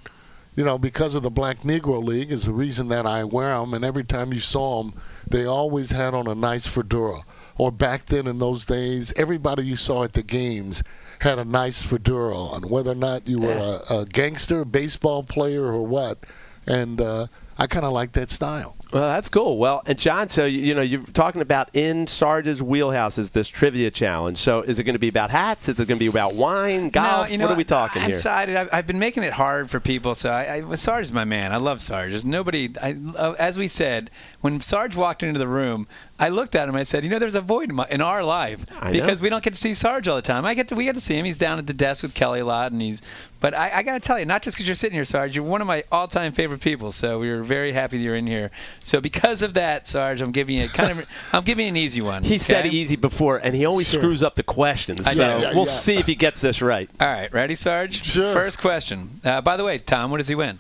[0.57, 3.75] you know, because of the Black Negro League is the reason that I wear them.
[3.75, 4.95] And every time you saw them,
[5.25, 7.21] they always had on a nice fedora.
[7.57, 10.83] Or back then in those days, everybody you saw at the games
[11.21, 15.63] had a nice fedora on, whether or not you were a, a gangster, baseball player,
[15.67, 16.19] or what.
[16.67, 17.27] And uh,
[17.61, 18.75] I kind of like that style.
[18.91, 19.59] Well, that's cool.
[19.59, 23.49] Well, and John, so you, you know you're talking about in Sarge's wheelhouse is this
[23.49, 24.39] trivia challenge.
[24.39, 25.69] So is it going to be about hats?
[25.69, 27.27] Is it going to be about wine, golf?
[27.27, 28.15] No, you know, what are we talking I here?
[28.15, 30.15] decided I've, I've been making it hard for people.
[30.15, 31.53] So I, I Sarge is my man.
[31.53, 32.11] I love Sarge.
[32.11, 32.71] There's nobody.
[32.83, 35.87] I, uh, as we said, when Sarge walked into the room,
[36.21, 36.75] I looked at him.
[36.77, 39.01] And I said, you know, there's a void in, my, in our life I know.
[39.01, 40.45] because we don't get to see Sarge all the time.
[40.45, 40.75] I get to.
[40.77, 41.25] We get to see him.
[41.25, 43.01] He's down at the desk with Kelly a lot, and he's.
[43.41, 45.43] But I, I got to tell you, not just because you're sitting here, Sarge, you're
[45.45, 46.93] one of my all-time favorite people.
[46.93, 48.51] So we were very happy that you're in here.
[48.83, 51.09] So because of that, Sarge, I'm giving you kind of.
[51.33, 52.23] I'm giving you an easy one.
[52.23, 54.01] He said easy before, and he always Sure.
[54.03, 55.07] screws up the questions.
[55.07, 55.39] I So know.
[55.39, 55.73] Yeah, we'll yeah.
[55.73, 56.91] see if he gets this right.
[57.01, 58.05] All right, ready, Sarge?
[58.05, 58.33] Sure.
[58.35, 59.09] First question.
[59.25, 60.59] Uh, by the way, Tom, what does he win?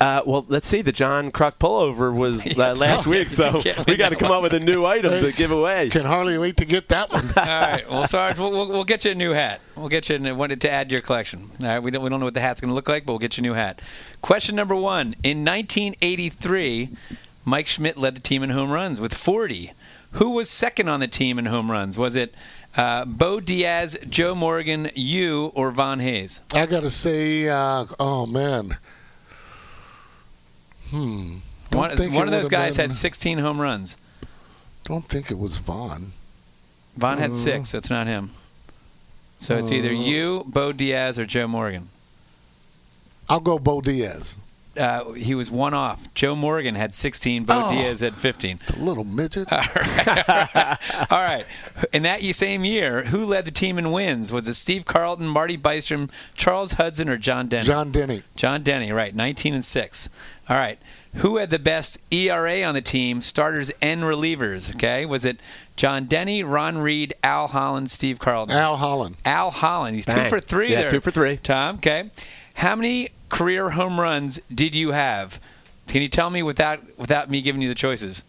[0.00, 0.80] Uh, well, let's see.
[0.80, 4.54] The John Kruk pullover was uh, last week, so we got to come up with
[4.54, 5.90] a new item to give away.
[5.90, 7.26] Can hardly wait to get that one.
[7.36, 7.88] All right.
[7.88, 9.60] Well, Sarge, we'll, we'll, we'll get you a new hat.
[9.76, 11.50] We'll get you a, one to add to your collection.
[11.60, 11.78] All right.
[11.80, 13.36] We don't, we don't know what the hat's going to look like, but we'll get
[13.36, 13.82] you a new hat.
[14.22, 15.14] Question number one.
[15.22, 16.88] In 1983,
[17.44, 19.72] Mike Schmidt led the team in home runs with 40.
[20.12, 21.98] Who was second on the team in home runs?
[21.98, 22.34] Was it
[22.76, 26.40] uh, Bo Diaz, Joe Morgan, you, or Von Hayes?
[26.54, 28.78] I got to say, uh, oh man,
[30.90, 31.36] hmm.
[31.72, 33.96] One, one of those guys been- had 16 home runs.
[34.84, 36.12] Don't think it was Von.
[37.00, 37.34] Had Uh.
[37.34, 38.30] six, so it's not him.
[39.38, 39.92] So it's either Uh.
[39.92, 41.88] you, Bo Diaz, or Joe Morgan.
[43.28, 44.34] I'll go Bo Diaz.
[44.76, 46.12] Uh, he was one off.
[46.14, 47.44] Joe Morgan had 16.
[47.44, 47.72] Bo Oh.
[47.72, 48.60] Diaz had 15.
[48.74, 49.48] A little midget.
[49.52, 49.58] All
[51.10, 51.44] right.
[51.92, 54.32] In that ye- same year, who led the team in wins?
[54.32, 57.66] Was it Steve Carlton, Marty Bystrom, Charles Hudson, or John Denny?
[57.66, 58.22] John Denny.
[58.36, 59.14] John Denny, right.
[59.14, 60.08] 19 and 6.
[60.48, 60.78] All right.
[61.16, 64.74] Who had the best ERA on the team, starters and relievers?
[64.76, 65.04] Okay.
[65.04, 65.38] Was it
[65.76, 68.54] John Denny, Ron Reed, Al Holland, Steve Carlton?
[68.56, 69.16] Al Holland.
[69.24, 69.96] Al Holland.
[69.96, 70.30] He's two Bang.
[70.30, 70.90] for three Yeah, there.
[70.90, 71.36] two for three.
[71.38, 72.10] Tom, okay.
[72.54, 75.40] How many career home runs did you have?
[75.86, 78.22] Can you tell me without without me giving you the choices?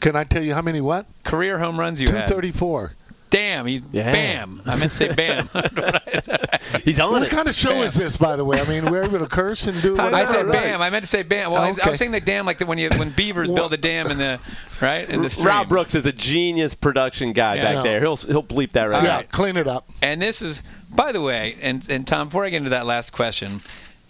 [0.00, 0.80] Can I tell you how many?
[0.80, 1.06] What?
[1.24, 2.28] Career home runs you Two had?
[2.28, 2.94] thirty-four.
[3.30, 4.12] Damn, he Yeah.
[4.12, 4.62] bam.
[4.64, 5.48] I meant to say bam.
[6.84, 7.30] He's on What it.
[7.30, 8.60] kind of show is this, by the way?
[8.60, 9.94] I mean, we're able to curse and do.
[9.98, 10.16] I Whatever.
[10.16, 10.52] I said right.
[10.62, 10.82] bam.
[10.82, 11.50] I meant to say bam.
[11.50, 13.56] Well, I, was, I was saying the dam like the, when you when beavers Well-
[13.56, 14.38] build a dam in the
[14.80, 15.46] right in the stream.
[15.48, 17.62] Rob Brooks is a genius production guy Yeah.
[17.64, 17.82] back Yeah.
[17.82, 18.00] there.
[18.00, 19.28] He'll he'll bleep that right Yeah, out.
[19.30, 19.88] clean it up.
[20.02, 23.10] And this is, by the way, and, and Tom, before I get into that last
[23.10, 23.62] question,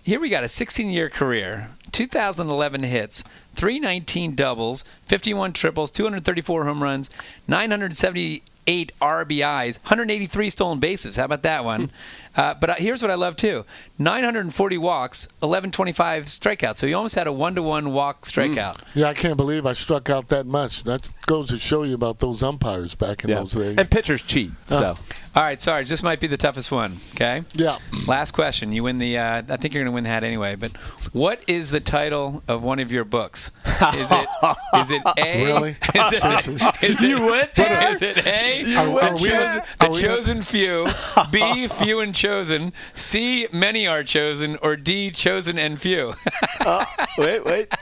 [0.05, 3.24] here we got a 16 year career, 2011 hits,
[3.55, 7.09] 319 doubles, 51 triples, 234 home runs,
[7.48, 11.16] 978 RBIs, 183 stolen bases.
[11.16, 11.90] How about that one?
[12.36, 13.64] uh, but uh, here's what I love too
[13.99, 16.76] 940 walks, 1125 strikeouts.
[16.76, 18.80] So he almost had a one to one walk strikeout.
[18.95, 20.82] Yeah, I can't believe I struck out that much.
[20.84, 23.36] That goes to show you about those umpires back in Yeah.
[23.40, 23.78] those days.
[23.78, 24.51] And pitchers cheat.
[24.66, 24.97] So
[25.36, 26.99] All right, sorry, this might be the toughest one.
[27.14, 27.42] Okay.
[27.55, 27.78] yeah.
[28.07, 28.72] Last question.
[28.72, 29.18] You win the.
[29.18, 30.55] Uh, I think you're going to win the hat anyway.
[30.57, 30.72] But
[31.12, 33.51] what is the title of one of your books?
[33.97, 34.26] Is it?
[34.76, 35.45] Is it A?
[35.45, 35.70] Really?
[35.95, 36.12] Is
[36.49, 36.49] it,
[36.82, 37.90] it, You went there?
[37.92, 38.76] Is it A?
[38.76, 40.86] Are- the are we- chosen, are the we- chosen few.
[41.32, 41.66] B.
[41.68, 42.72] Few and chosen.
[42.92, 43.47] C.
[43.53, 44.57] Many are chosen.
[44.62, 45.11] Or D.
[45.11, 46.14] Chosen and few.
[46.61, 46.85] Uh,
[47.18, 47.72] wait, wait.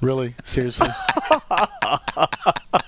[0.00, 0.34] Really?
[0.42, 0.88] Seriously?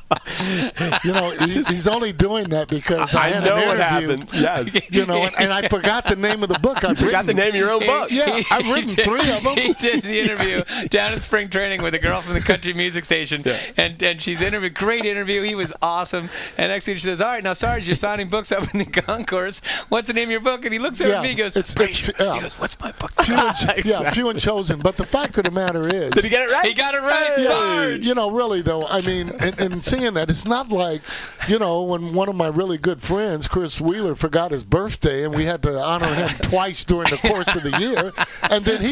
[1.04, 4.08] you know, he, he's only doing that because I, I had know an what interview.
[4.08, 4.28] happened.
[4.32, 4.80] Yes.
[4.94, 6.84] You know, and, and I forgot the name of the book.
[6.84, 8.10] I've Forgot the name of your own book.
[8.12, 9.56] Yeah, I've written did- three of them.
[9.56, 13.04] He did the interview down in spring training with a girl from the country music
[13.04, 13.42] station,
[13.76, 14.74] and and she's interviewed.
[14.74, 15.42] Great interview.
[15.42, 16.28] He was awesome.
[16.56, 18.84] And next thing she says, "All right, now, Sarge, you're signing books up in the
[18.86, 19.60] concourse.
[19.88, 21.30] What's the name of your book?" And he looks over Yeah, at me.
[21.30, 22.34] He goes, it's- it's- "Frazier." yeah.
[22.34, 24.80] He goes, "What's my book?" Few and, Yeah, few and chosen.
[24.80, 26.66] But the fact of the matter is, Did he get it right?
[26.66, 27.44] He got it right, Hey!
[27.44, 28.04] Sarge.
[28.06, 31.02] you know, really though, I mean, and, and seeing that, it's not like,
[31.48, 35.34] you know, when one of my really good friends, Chris Wheeler, forgot his birthday, and
[35.34, 38.12] we had to honor him twice during the course of the year,
[38.50, 38.90] and then he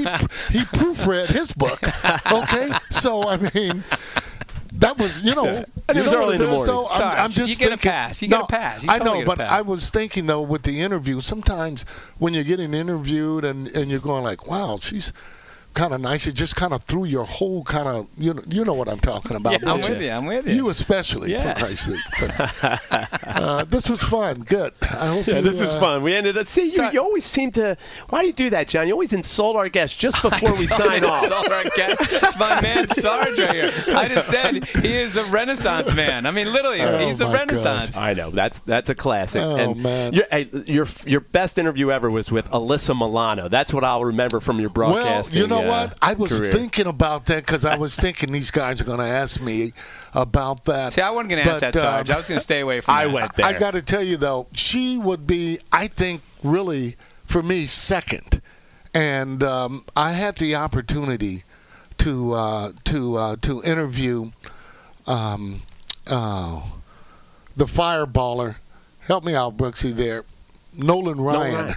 [0.56, 1.80] he proofread his book.
[2.30, 3.84] Okay, so I mean.
[4.74, 6.66] that was, you know, And it you was know early in the morning.
[6.66, 6.86] though?
[6.86, 8.22] I'm, Sarge, I'm just you get a pass.
[8.22, 8.82] You get a pass.
[8.82, 9.50] You I totally know, but pass.
[9.52, 11.84] I was thinking though with the interview, sometimes
[12.18, 15.12] when you're getting interviewed and and you're going like, wow, she's
[15.74, 16.26] kind of nice.
[16.26, 19.00] It just kind of threw your whole kind of you know you know what I'm
[19.00, 19.60] talking about.
[19.62, 20.10] Yeah, I'm with you.
[20.10, 20.54] I'm with you.
[20.54, 21.42] You especially, Yes.
[21.58, 22.00] for Christ's sake.
[22.20, 24.40] But, uh, this was fun.
[24.42, 24.72] Good.
[24.82, 26.02] I hope Yeah, you, this was uh, fun.
[26.02, 26.46] We ended up.
[26.46, 27.76] See, you, you always seem to.
[28.10, 28.86] Why do you do that, John?
[28.86, 31.22] You always insult our guests just before we sign off.
[31.22, 32.06] Insult our guests.
[32.12, 33.72] It's my man Sarge right here.
[33.96, 36.26] I just said he is a Renaissance man.
[36.26, 37.96] I mean, literally, Oh, he's a Renaissance.
[37.96, 39.42] I know that's that's a classic.
[39.42, 40.12] Oh, and man.
[40.12, 40.26] Your,
[40.66, 43.48] your your best interview ever was with Alyssa Milano.
[43.48, 45.98] That's what I'll remember from your Well, you know uh, what?
[46.02, 46.52] I was career.
[46.52, 49.72] thinking about that because I was thinking these guys are going to ask me
[50.14, 50.92] about that.
[50.92, 52.10] See, I wasn't going to ask that, Sarge.
[52.10, 53.12] um, I was going to stay away from I that.
[53.12, 53.46] went there.
[53.46, 58.40] I got to tell you though, she would be, I think, really for me second,
[58.94, 61.44] and um, I had the opportunity
[61.98, 64.32] to uh, to uh, to interview
[65.06, 65.62] um,
[66.08, 66.62] uh,
[67.56, 68.56] the fireballer.
[69.00, 69.92] Help me out, Brooksy.
[69.92, 70.24] There,
[70.78, 71.76] Nolan Ryan, Ryan.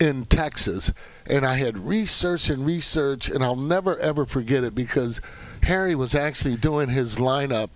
[0.00, 0.92] in Texas,
[1.26, 5.20] and I had researched and researched, and I'll never ever forget it because
[5.62, 7.70] Harry was actually doing his lineup,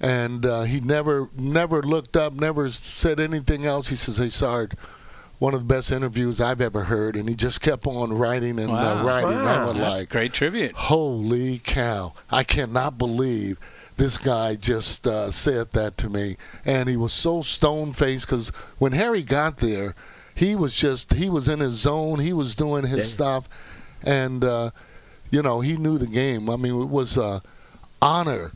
[0.00, 3.88] and uh, he never never looked up, never said anything else.
[3.88, 4.72] He says, "Hey, Sarge."
[5.38, 8.68] One of the best interviews I've ever heard, and he just kept on writing and
[8.70, 9.06] uh, Wow.
[9.06, 9.38] writing.
[9.38, 9.68] I Wow.
[9.68, 10.72] was That's like, great tribute.
[10.74, 12.12] Holy cow.
[12.30, 13.58] I cannot believe
[13.96, 16.36] this guy just uh, said that to me.
[16.66, 19.94] And he was so stone faced because when Harry got there,
[20.40, 22.18] he was just, he was in his zone.
[22.18, 23.14] He was doing his Yeah.
[23.14, 23.48] stuff.
[24.02, 24.70] And, uh,
[25.30, 26.48] you know, he knew the game.
[26.48, 27.42] I mean, it was an
[28.00, 28.50] honor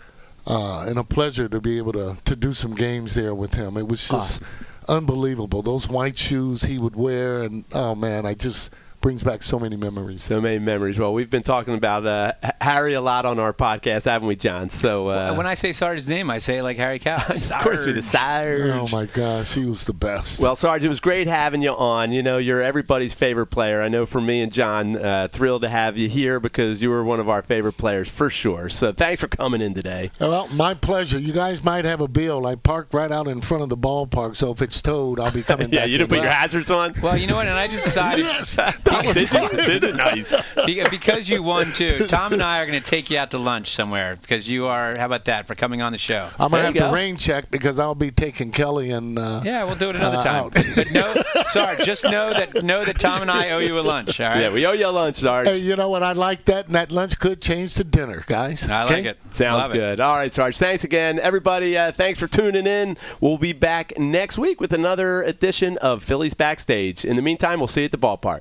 [0.46, 3.76] uh, and a pleasure to be able to, to do some games there with him.
[3.76, 4.40] It was just
[4.88, 5.60] unbelievable.
[5.60, 7.42] Those white shoes he would wear.
[7.42, 8.70] And, oh, man, I just
[9.04, 10.24] brings back so many memories.
[10.24, 10.98] So many memories.
[10.98, 14.70] Well, we've been talking about uh, Harry a lot on our podcast, haven't we, John?
[14.70, 17.16] So uh, when I say Sarge's name, I say like Harry Cow.
[17.28, 18.62] of course we did Sarge.
[18.70, 19.52] Oh, my gosh.
[19.56, 20.40] He was the best.
[20.40, 22.12] Well, Sarge, it was great having you on.
[22.12, 23.82] You know, you're everybody's favorite player.
[23.82, 27.04] I know for me and John, uh, thrilled to have you here because you were
[27.04, 28.70] one of our favorite players for sure.
[28.70, 30.12] So thanks for coming in today.
[30.18, 31.18] Well, my pleasure.
[31.18, 32.46] You guys might have a bill.
[32.46, 35.42] I parked right out in front of the ballpark, so if it's towed, I'll be
[35.42, 35.90] coming yeah, back.
[35.90, 36.16] you didn't in.
[36.16, 36.94] put your hazards on?
[37.02, 37.46] Well, you know what?
[37.46, 38.56] And I just decided Yes,
[39.02, 39.48] that was did you?
[39.80, 39.92] Did you?
[39.94, 40.42] Nice.
[40.66, 42.06] Be- because you won too.
[42.06, 44.96] Tom and I are going to take you out to lunch somewhere because you are.
[44.96, 46.28] How about that for coming on the show?
[46.38, 46.88] I'm gonna have go.
[46.88, 49.18] to rain check because I'll be taking Kelly and.
[49.18, 50.44] Uh, Yeah, we'll do it another Uh, time.
[50.46, 50.54] out.
[50.74, 54.20] But no, sorry, just know that know that Tom and I owe you a lunch.
[54.20, 54.40] All right.
[54.40, 55.48] Yeah, we owe you a lunch, Sarge.
[55.48, 56.02] Hey, you know what?
[56.02, 58.68] I like that, and that lunch could change to dinner, guys.
[58.68, 58.94] I Okay?
[58.96, 59.18] like it.
[59.30, 59.78] Sounds Love it.
[59.78, 60.00] good.
[60.00, 60.56] All right, Sarge.
[60.58, 61.76] Thanks again, everybody.
[61.76, 62.96] Uh, thanks for tuning in.
[63.20, 67.04] We'll be back next week with another edition of Phillies Backstage.
[67.04, 68.40] In the meantime, we'll see you at the ballpark.